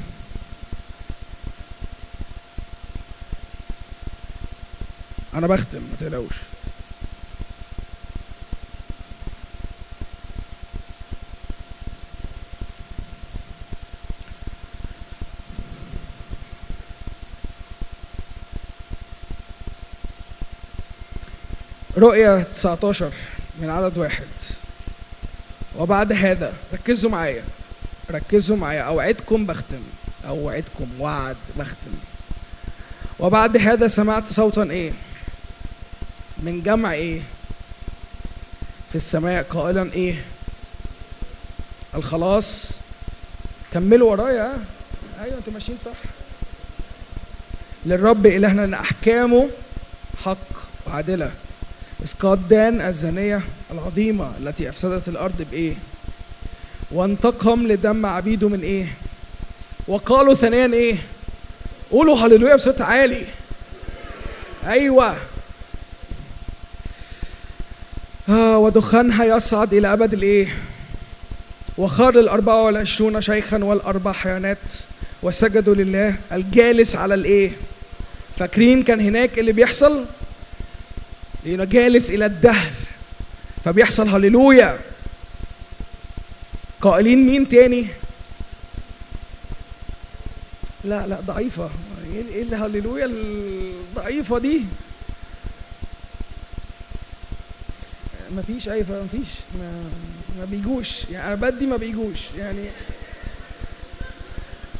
[5.35, 6.35] أنا بختم ما تقلقوش.
[21.97, 23.13] رؤية 19
[23.59, 24.25] من عدد واحد.
[25.77, 27.43] وبعد هذا ركزوا معايا.
[28.11, 28.83] ركزوا معايا.
[28.83, 29.81] أوعدكم بختم.
[30.27, 31.91] أوعدكم وعد بختم.
[33.19, 34.93] وبعد هذا سمعت صوتا إيه؟
[36.39, 37.21] من جمع إيه؟
[38.89, 40.25] في السماء قائلا إيه؟
[41.95, 42.73] الخلاص.
[43.73, 44.43] كملوا ورايا.
[44.43, 44.59] ها؟
[45.25, 46.11] أيوه أنتوا ماشيين صح.
[47.87, 49.49] للرب إلهنا إن أحكامه
[50.25, 50.37] حق
[50.87, 51.31] وعادلة.
[52.03, 55.75] إذ قد دان الزانية العظيمة التي أفسدت الأرض بإيه؟
[56.93, 58.87] وانتقم لدم عبيده من إيه؟
[59.89, 60.97] وقالوا ثانيا إيه؟
[61.91, 63.25] قولوا هللويا بصوت عالي
[64.67, 65.17] أيوه
[68.29, 70.49] آه ودخانها يصعد إلى أبد الإيه؟
[71.79, 74.59] وخر الأربعة والعشرون شيخا والأربع حيوانات
[75.23, 77.53] وسجدوا لله الجالس على الإيه؟
[78.39, 80.05] فاكرين كان هناك اللي بيحصل؟
[81.45, 82.71] لأنه جالس إلى الدهر
[83.65, 84.79] فبيحصل هللويا
[86.81, 87.87] قائلين مين تاني؟
[90.85, 91.71] لا لا ضعيفة
[92.15, 94.63] إيه إيه الهللويا الضعيفة دي؟
[98.37, 99.29] مفيش أي مفيش
[99.59, 99.73] ما,
[100.39, 102.65] ما بيجوش يعني أنا بدي ما بيجوش يعني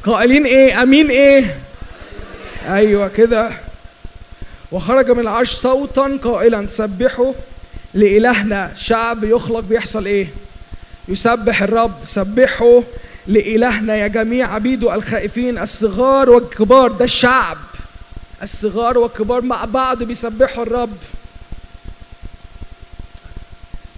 [0.03, 1.59] قائلين إيه؟ أمين إيه؟
[2.67, 3.51] أيوه كده
[4.71, 7.33] وخرج من العرش صوتا قائلا سبحوا
[7.93, 10.27] لإلهنا شعب يخلق بيحصل إيه؟
[11.07, 12.81] يسبح الرب سبحوا
[13.27, 17.57] لإلهنا يا جميع عبيده الخائفين الصغار والكبار ده الشعب.
[18.43, 20.97] الصغار والكبار مع بعض بيسبحوا الرب.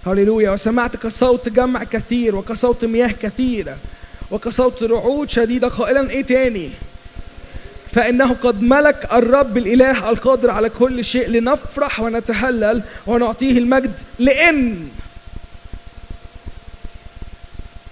[0.07, 0.51] هللويا.
[0.51, 3.77] وسمعت كصوت جمع كثير وكصوت مياه كثيرة
[4.31, 5.67] وكصوت رعود شديدة.
[5.67, 6.69] قائلا إيه تاني؟
[7.91, 14.87] فإنه قد ملك الرب الإله القادر على كل شيء لنفرح ونتهلل ونعطيه المجد لأن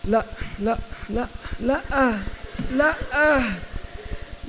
[0.06, 0.24] لا
[0.60, 0.78] لا
[1.10, 1.28] لا
[1.60, 1.80] لا
[2.72, 2.94] لا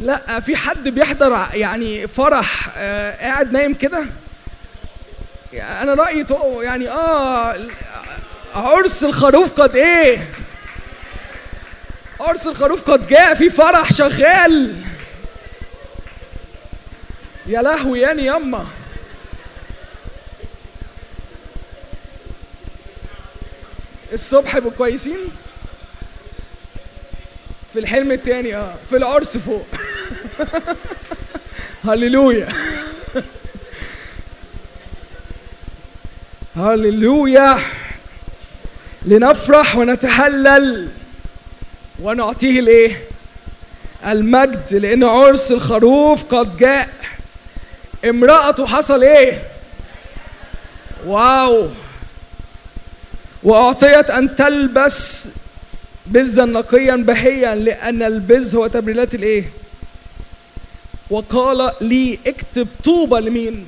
[0.01, 4.05] لا في حد بيحضر يعني فرح آه، قاعد نايم كده؟
[5.55, 6.27] أنا رأيي
[6.63, 7.57] يعني آه
[8.55, 10.29] عرس الخروف قد إيه؟
[12.21, 14.77] عرس الخروف قد جاء في فرح شغال.
[17.47, 18.67] يا لهوي يعني يما
[24.13, 25.19] الصبح يبقوا كويسين؟
[27.73, 29.67] في الحلم التاني آه في العرس فوق.
[31.89, 32.49] هللويا.
[36.57, 37.59] هللويا.
[39.07, 40.89] لنفرح ونتهلل
[42.01, 43.03] ونعطيه الإيه؟
[44.07, 46.89] المجد لأن عرس الخروف قد جاء.
[48.05, 49.43] امرأته حصل إيه؟
[51.07, 51.69] واو.
[53.43, 55.29] وأعطيت أن تلبس
[56.07, 59.45] بزا نقيا بهيا لأن البز هو تبريلات الإيه؟
[61.11, 63.67] وقال لي اكتب طوبى لمين؟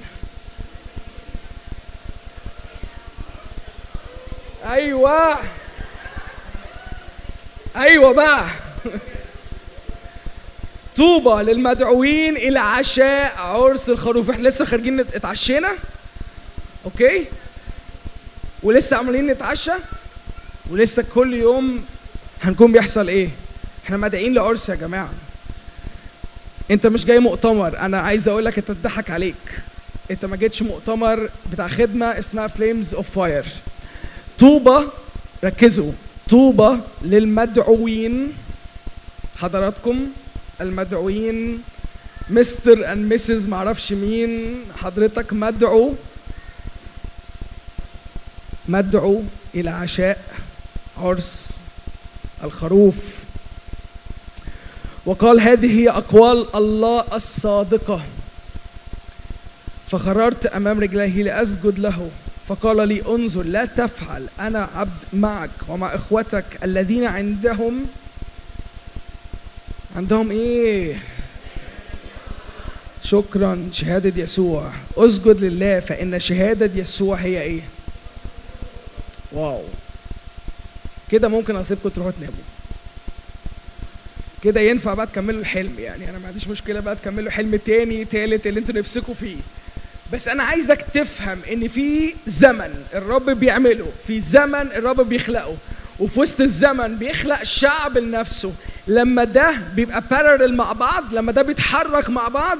[4.67, 5.39] أيوه.
[7.77, 8.45] أيوه بقى.
[10.97, 14.31] طوبى للمدعوين إلى عشاء عرس الخروف.
[14.31, 15.73] إحنا لسه خارجين اتعشينا؟
[16.85, 17.27] okay.
[18.63, 19.73] ولسه عمالين نتعشى؟
[20.71, 21.85] ولسه كل يوم
[22.45, 23.29] هنكون بيحصل إيه؟
[23.85, 25.11] إحنا مدعين لعرس يا جماعة.
[26.71, 27.79] أنت مش جاي مؤتمر.
[27.79, 29.63] أنا عايز أقول لك أنت اتضحك عليك.
[30.11, 33.45] أنت ما جيتش مؤتمر بتاع خدمة اسمها Flames of Fire
[34.39, 34.87] طوبى
[35.45, 35.93] ركزوا.
[36.31, 38.33] طوبى للمدعوين.
[39.37, 40.07] حضراتكم
[40.61, 41.63] المدعوين.
[42.31, 44.57] مستر اند مسز معرفش مين.
[44.77, 45.95] حضرتك مدعو.
[48.69, 49.23] مدعو
[49.55, 50.25] إلى عشاء
[50.97, 51.49] عرس.
[52.45, 52.95] الخروف.
[55.07, 58.01] وقال هذه هي أقوال الله الصادقة.
[59.91, 62.11] فخررت أمام رجليه لأسجد له.
[62.49, 67.87] فقال لي انظر لا تفعل أنا عبد معك ومع إخوتك الذين عندهم
[69.97, 70.97] عندهم إيه؟
[73.05, 74.71] شكرا شهادة يسوع.
[74.97, 77.61] أسجد لله فإن شهادة يسوع هي إيه؟
[79.33, 79.63] واو.
[81.11, 82.35] كده ممكن اسيبكم تروحوا تناموا.
[84.43, 86.11] كده ينفع بقى تكملوا الحلم يعني.
[86.11, 89.37] أنا ما عنديش مشكلة بقى تكملوا حلم تاني تالت اللي أنتوا نفسكم فيه.
[90.13, 95.57] بس أنا عايزك تفهم إن في زمن الرب بيعمله في زمن الرب بيخلقه.
[95.99, 98.53] وفي وسط الزمن بيخلق شعب لنفسه.
[98.87, 102.59] لما ده بيبقى بارلل مع بعض لما ده بيتحرك مع بعض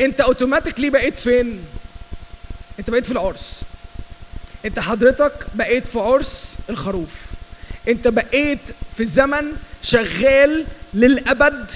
[0.00, 1.60] أنت اوتوماتيكلي بقيت فين؟
[2.78, 3.62] أنت بقيت في العرس.
[4.64, 7.29] أنت حضرتك بقيت في عرس الخروف.
[7.90, 8.58] انت بقيت
[8.96, 10.64] في زمن شغال
[10.94, 11.70] للأبد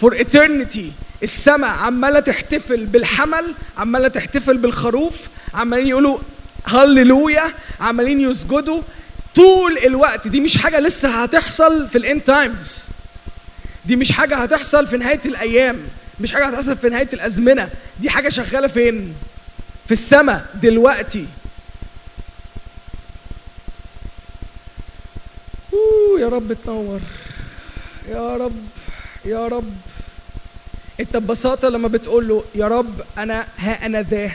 [0.00, 0.84] for eternity.
[1.22, 5.14] السماء عمالة تحتفل بالحمل عمالة تحتفل بالخروف
[5.54, 6.18] عمالين يقولوا
[6.64, 7.50] هللويا
[7.80, 8.82] عمالين يسجدوا.
[9.34, 12.88] طول الوقت دي مش حاجة لسه هتحصل في ال end times
[13.84, 15.76] دي مش حاجة هتحصل في نهاية الأيام.
[16.20, 17.68] مش حاجة هتحصل في نهاية الأزمنة.
[18.00, 19.14] دي حاجة شغالة فين؟
[19.86, 21.26] في السماء دلوقتي.
[26.20, 27.00] يا رب تنور
[28.08, 28.56] يا رب
[29.24, 29.72] يا رب.
[31.00, 34.30] انت ببساطة لما بتقول له يا رب أنا ها أنا ذا.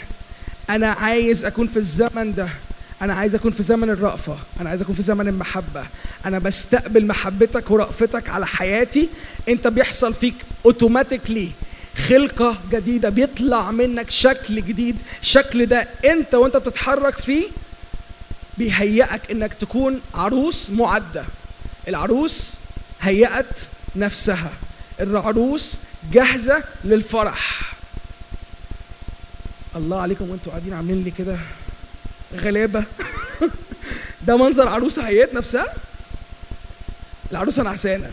[0.70, 2.50] أنا عايز أكون في الزمن ده.
[3.02, 4.38] أنا عايز أكون في زمن الرأفة.
[4.62, 5.86] أنا عايز أكون في زمن المحبة.
[6.26, 9.10] أنا بستقبل محبتك ورأفتك على حياتي.
[9.50, 10.36] أنت بيحصل فيك
[10.66, 11.52] اوتوماتيكلي
[12.10, 13.10] خلقة جديدة.
[13.10, 14.96] بيطلع منك شكل جديد.
[15.22, 17.48] الشكل ده أنت وأنت بتتحرك فيه
[18.58, 21.26] بيهيئك إنك تكون عروس معدة.
[21.90, 22.54] العروس
[23.02, 23.60] هيأت
[23.96, 24.52] نفسها.
[25.00, 25.78] العروس
[26.14, 27.74] جاهزة للفرح.
[29.76, 31.38] الله عليكم وانتوا قاعدين عاملين لي كده
[32.36, 32.84] غلابة.
[34.28, 35.74] ده منظر عروسة هيئت نفسها؟
[37.32, 38.10] العروسة نعسانة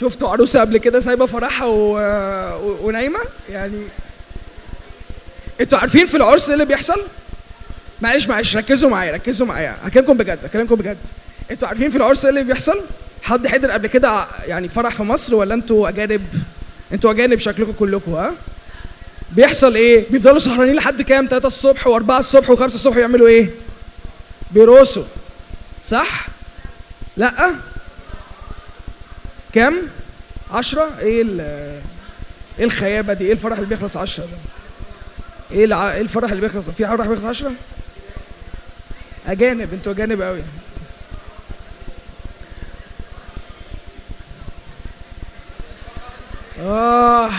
[0.00, 1.98] شفتوا عروسة قبل كده سايبة فرحها و...
[2.56, 2.86] و...
[2.86, 3.20] ونايمة؟
[3.50, 3.82] يعني
[5.60, 7.02] أنتوا عارفين في العرس إيه اللي بيحصل؟
[8.02, 10.96] معلش معلش ركزوا معايا ركزوا معايا هكلمكم بجد هكلمكم بجد
[11.50, 12.80] أنتوا عارفين في العرس إيه اللي بيحصل؟
[13.22, 16.22] حد حضر قبل كده يعني فرح في مصر ولا أنتوا أجانب؟
[16.92, 18.32] أنتوا أجانب شكلكم كلكم ها؟
[19.32, 23.50] بيحصل إيه؟ بيفضلوا سهرانين لحد كام؟ 3 الصبح و4 الصبح و5 الصبح يعملوا إيه؟
[24.50, 25.04] بيرقصوا
[25.86, 26.26] صح؟
[27.16, 27.50] لأ؟
[29.52, 29.76] كام؟
[30.52, 31.24] 10 إيه
[32.58, 34.30] إيه الخيابة دي؟ إيه الفرح اللي بيخلص 10 ده؟
[35.52, 35.92] إيه الع...
[35.92, 37.52] إيه الفرح اللي بيخلص في فرح بيخلص 10
[39.26, 40.42] أجانب أنتوا أجانب قوي.
[46.62, 47.30] آه.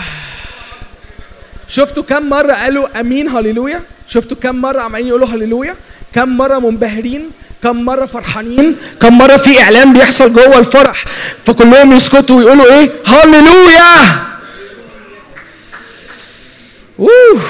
[1.68, 5.74] شفتوا كم مرة قالوا آمين هللويا؟ شفتوا كم مرة عمالين يقولوا هللويا؟
[6.14, 7.30] كم مرة منبهرين
[7.62, 11.04] كم مرة فرحانين كم مرة في اعلان بيحصل جوه الفرح
[11.46, 14.18] فكلهم يسكتوا ويقولوا إيه؟ هللويا!
[16.98, 17.40] أوه.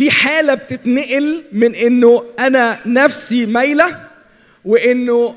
[0.00, 4.08] في حالة بتتنقل من إنه أنا نفسي مايلة
[4.64, 5.36] وإنه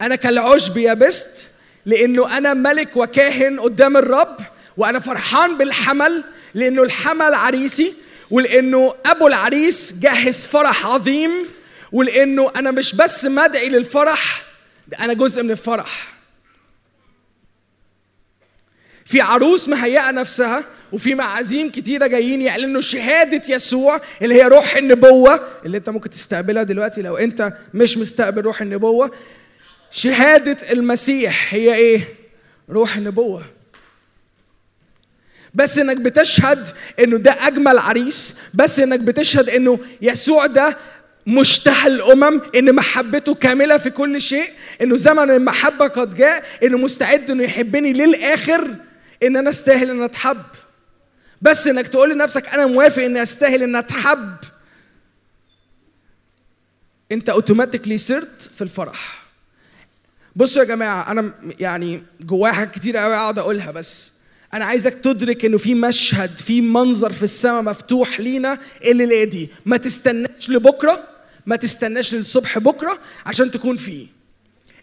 [0.00, 1.48] أنا كالعشب يبست
[1.86, 4.36] لإنه أنا ملك وكاهن قدام الرب
[4.76, 6.24] وأنا فرحان بالحمل
[6.54, 7.94] لإنه الحمل عريسي
[8.30, 11.30] ولإنه أبو العريس جهز فرح عظيم
[11.92, 14.42] ولإنه أنا مش بس مدعي للفرح
[14.88, 16.14] ده أنا جزء من الفرح.
[19.06, 20.64] في عروس مهيئة نفسها
[20.94, 26.62] وفي معازيم كتيرة جايين يعلنوا شهادة يسوع اللي هي روح النبوة اللي انت ممكن تستقبلها
[26.62, 29.10] دلوقتي لو انت مش مستقبل روح النبوة.
[29.90, 32.00] شهادة المسيح هي إيه؟
[32.70, 33.42] روح النبوة.
[35.54, 36.68] بس انك بتشهد
[37.00, 40.76] انه ده اجمل عريس بس انك بتشهد انه يسوع ده
[41.26, 44.50] مشتهى الامم ان محبته كاملة في كل شيء
[44.82, 48.74] انه زمن المحبة قد جاء انه مستعد انه يحبني للآخر
[49.22, 50.42] ان أنا استاهل ان أتحب.
[51.44, 54.36] بس إنك تقول لنفسك أنا موافق إني أستاهل إن أتحب.
[57.12, 59.24] أنت اوتوماتيكلي صرت في الفرح.
[60.36, 64.12] بصوا يا جماعة أنا يعني جوايا حاجات كتير قوي اقعد أقولها بس
[64.54, 69.48] أنا عايزك تدرك إنه في مشهد في منظر في السماء مفتوح لينا الليلة دي.
[69.66, 71.04] ما تستناش لبكرة
[71.46, 74.06] ما تستناش للصبح بكرة عشان تكون فيه.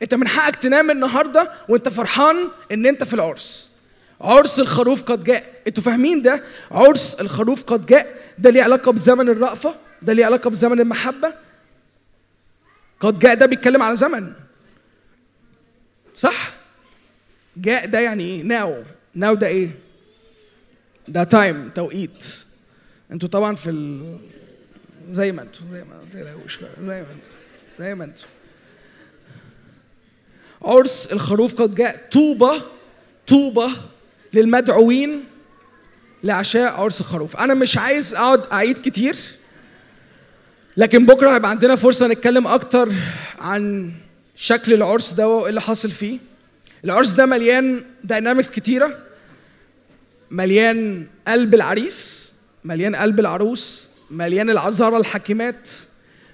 [0.01, 3.70] أنت من حقك تنام النهارده وأنت فرحان إن أنت في العرس.
[4.21, 5.61] عرس الخروف قد جاء.
[5.67, 8.21] أنتوا فاهمين ده؟ عرس الخروف قد جاء.
[8.37, 11.33] ده ليه علاقة بزمن الرأفة؟ ده ليه علاقة بزمن المحبة؟
[12.99, 14.33] قد جاء ده بيتكلم على زمن.
[16.13, 16.53] صح؟
[17.57, 18.83] جاء ده يعني إيه؟ ناو.
[19.15, 19.69] ناو ده إيه؟
[21.07, 22.25] ده تايم توقيت.
[23.11, 24.17] أنتوا طبعا في ال...
[25.11, 27.33] زي ما أنتوا زي ما تقلقوش زي ما أنتوا
[27.79, 28.27] زي ما أنتوا.
[30.61, 32.09] عرس الخروف قد جاء.
[32.11, 32.61] طوبى
[33.27, 33.67] طوبى
[34.33, 35.23] للمدعوين
[36.23, 39.15] لعشاء عرس الخروف أنا مش عايز أقعد أعيد كتير
[40.77, 42.89] لكن بكرة هيبقى عندنا فرصة نتكلم أكتر
[43.39, 43.91] عن
[44.35, 46.17] شكل العرس ده وإيه اللي حاصل فيه.
[46.85, 48.97] العرس ده مليان داينامكس كتيرة
[50.31, 52.33] مليان قلب العريس
[52.63, 55.69] مليان قلب العروس مليان العذارى الحكيمات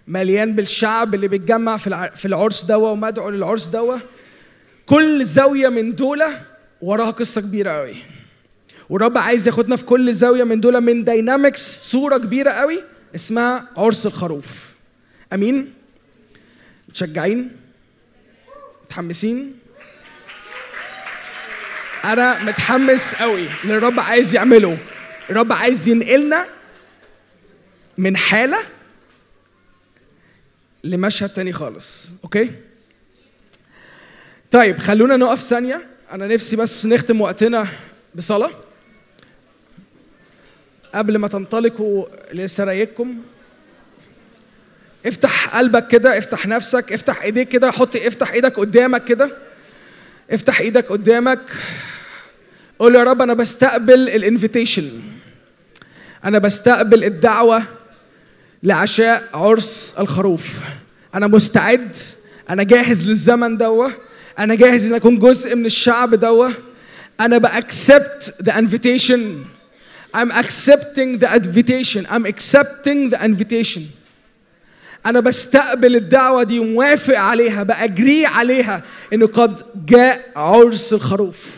[0.08, 3.98] مليان بالشعب اللي بيتجمع في الع- في العرس دوا ومدعو للعرس دوا
[4.86, 6.24] كل زاوية من دول
[6.82, 7.96] وراها قصة كبيرة قوي.
[8.90, 12.84] والرب عايز ياخدنا في كل زاوية من دول من dynamics صورة كبيرة قوي
[13.16, 14.46] اسمها عرس الخروف.
[15.34, 15.74] أمين؟
[16.90, 17.52] متشجعين؟
[18.84, 19.60] متحمسين؟
[22.06, 24.78] أنا متحمس قوي اللي الرب عايز يعمله.
[25.30, 26.46] الرب عايز ينقلنا
[27.98, 28.58] من حالة
[30.84, 32.10] لمشهد تاني خالص.
[32.24, 32.52] okay؟
[34.52, 35.88] طيب خلونا نقف ثانية.
[36.12, 37.68] أنا نفسي بس نختم وقتنا
[38.16, 38.52] بصلاة.
[40.96, 43.16] قبل ما تنطلقوا لسرايكم
[45.06, 49.32] افتح قلبك كده افتح نفسك افتح إيديك كده حط افتح إيدك قدامك كده.
[50.32, 51.52] افتح إيدك قدامك.
[52.80, 55.02] قول يا رب أنا بستقبل الانفيتيشن
[56.26, 57.64] أنا بستقبل الدعوة
[58.64, 60.60] لعشاء عرس الخروف.
[61.16, 61.96] أنا مستعد.
[62.50, 64.07] أنا جاهز للزمن دوة.
[64.40, 66.54] أنا جاهز إن أكون جزء من الشعب دوة.
[67.20, 69.46] أنا بأكسبت the invitation.
[70.14, 72.06] I'm accepting the invitation.
[72.10, 73.82] I'm accepting the invitation.
[75.06, 78.84] أنا بستقبل الدعوة دي وموافق عليها بأجري عليها
[79.14, 81.58] إنه قد جاء عرس الخروف.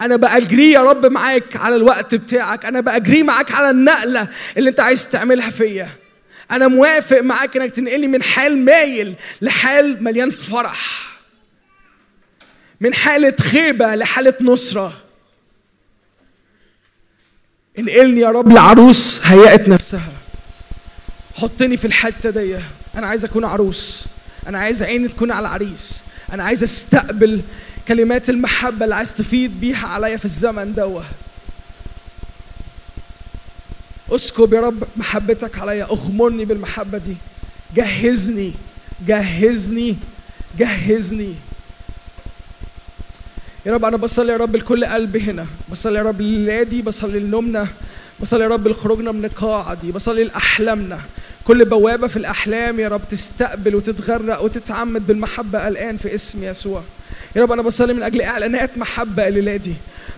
[0.00, 2.64] أنا بأجري يا رب معاك على الوقت بتاعك.
[2.64, 5.88] أنا بأجري معاك على النقلة اللي أنت عايز تعملها فيا.
[6.50, 11.13] أنا موافق معاك إنك تنقلني من حال مايل لحال مليان فرح.
[12.80, 14.92] من حالة خيبه لحالة نصرة.
[17.78, 20.12] انقلني يا رب لعروس هيأت نفسها.
[21.34, 22.58] حطني في الحتة دي.
[22.96, 24.04] أنا عايز أكون عروس.
[24.46, 26.04] أنا عايز عيني تكون على العريس.
[26.32, 27.40] أنا عايز أستقبل
[27.88, 31.04] كلمات المحبة اللي عايز تفيض بيها عليا في الزمن دوه
[34.10, 35.84] اسكب يا رب محبتك عليا.
[35.84, 37.16] أغمرني بالمحبة دي.
[37.76, 38.52] جهزني.
[39.06, 39.96] جهزني.
[40.58, 41.34] جهزني.
[43.66, 45.46] يا رب أنا بصلي يا رب لكل قلب هنا.
[45.70, 47.66] بصلي يا رب للادي بصلي لنومنا
[48.20, 50.98] بصلي يا رب لخروجنا من القاعة دي بصلي لأحلامنا.
[51.44, 56.82] كل بوابة في الأحلام يا رب تستقبل وتتغرق وتتعمد بالمحبة الآن في اسم يسوع.
[57.36, 59.74] يا رب أنا بصلي من أجل إعلانات محبة الليلة دي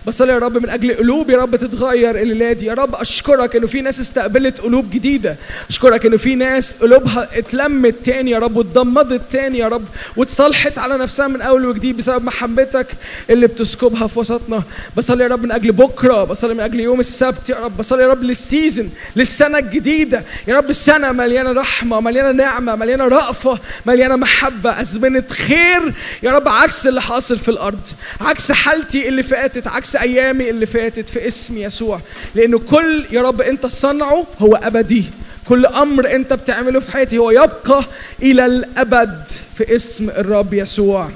[0.07, 3.67] بصلي يا رب من أجل قلوب يا رب تتغير الليلة دي يا رب أشكرك إنه
[3.67, 5.35] في ناس استقبلت قلوب جديدة.
[5.69, 9.85] أشكرك إنه في ناس قلوبها اتلمت تاني يا رب واتضمدت تاني يا رب
[10.15, 12.87] واتصالحت على نفسها من أول وجديد بسبب محبتك
[13.29, 14.63] اللي بتسكبها في وسطنا.
[14.97, 18.07] بصلي يا رب من أجل بكرة بصلي من أجل يوم السبت يا رب بصلي يا
[18.07, 20.23] رب للسيزن للسنة الجديدة.
[20.47, 25.93] يا رب السنة مليانة رحمة مليانة نعمة مليانة رأفة مليانة محبة أزمنة خير.
[26.23, 27.81] يا رب عكس اللي حاصل في الأرض
[28.21, 31.99] عكس حالتي اللي فاتت عكس أيامي اللي فاتت في اسم يسوع.
[32.35, 35.05] لأنه كل يا رب أنت صنعه هو أبدي.
[35.49, 37.85] كل أمر أنت بتعمله في حياتي هو يبقى
[38.21, 41.09] إلى الأبد في اسم الرب يسوع.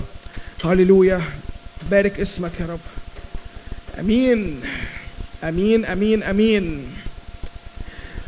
[0.66, 1.22] هللويا.
[1.92, 2.80] بارك اسمك يا رب.
[4.00, 4.62] آمين.
[5.44, 6.86] آمين آمين آمين.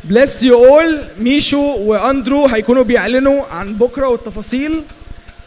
[0.08, 1.20] Bless you all.
[1.20, 4.82] ميشو وأندرو هيكونوا بيعلنوا عن بكرة والتفاصيل.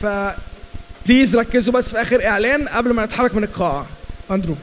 [0.01, 0.05] ف
[1.05, 3.85] بليز ركزوا بس في آخر إعلان قبل ما نتحرك من القاعة.
[4.31, 4.55] أندرو.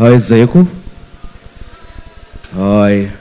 [0.00, 0.66] Hi, Zeco.
[2.56, 3.19] Hi.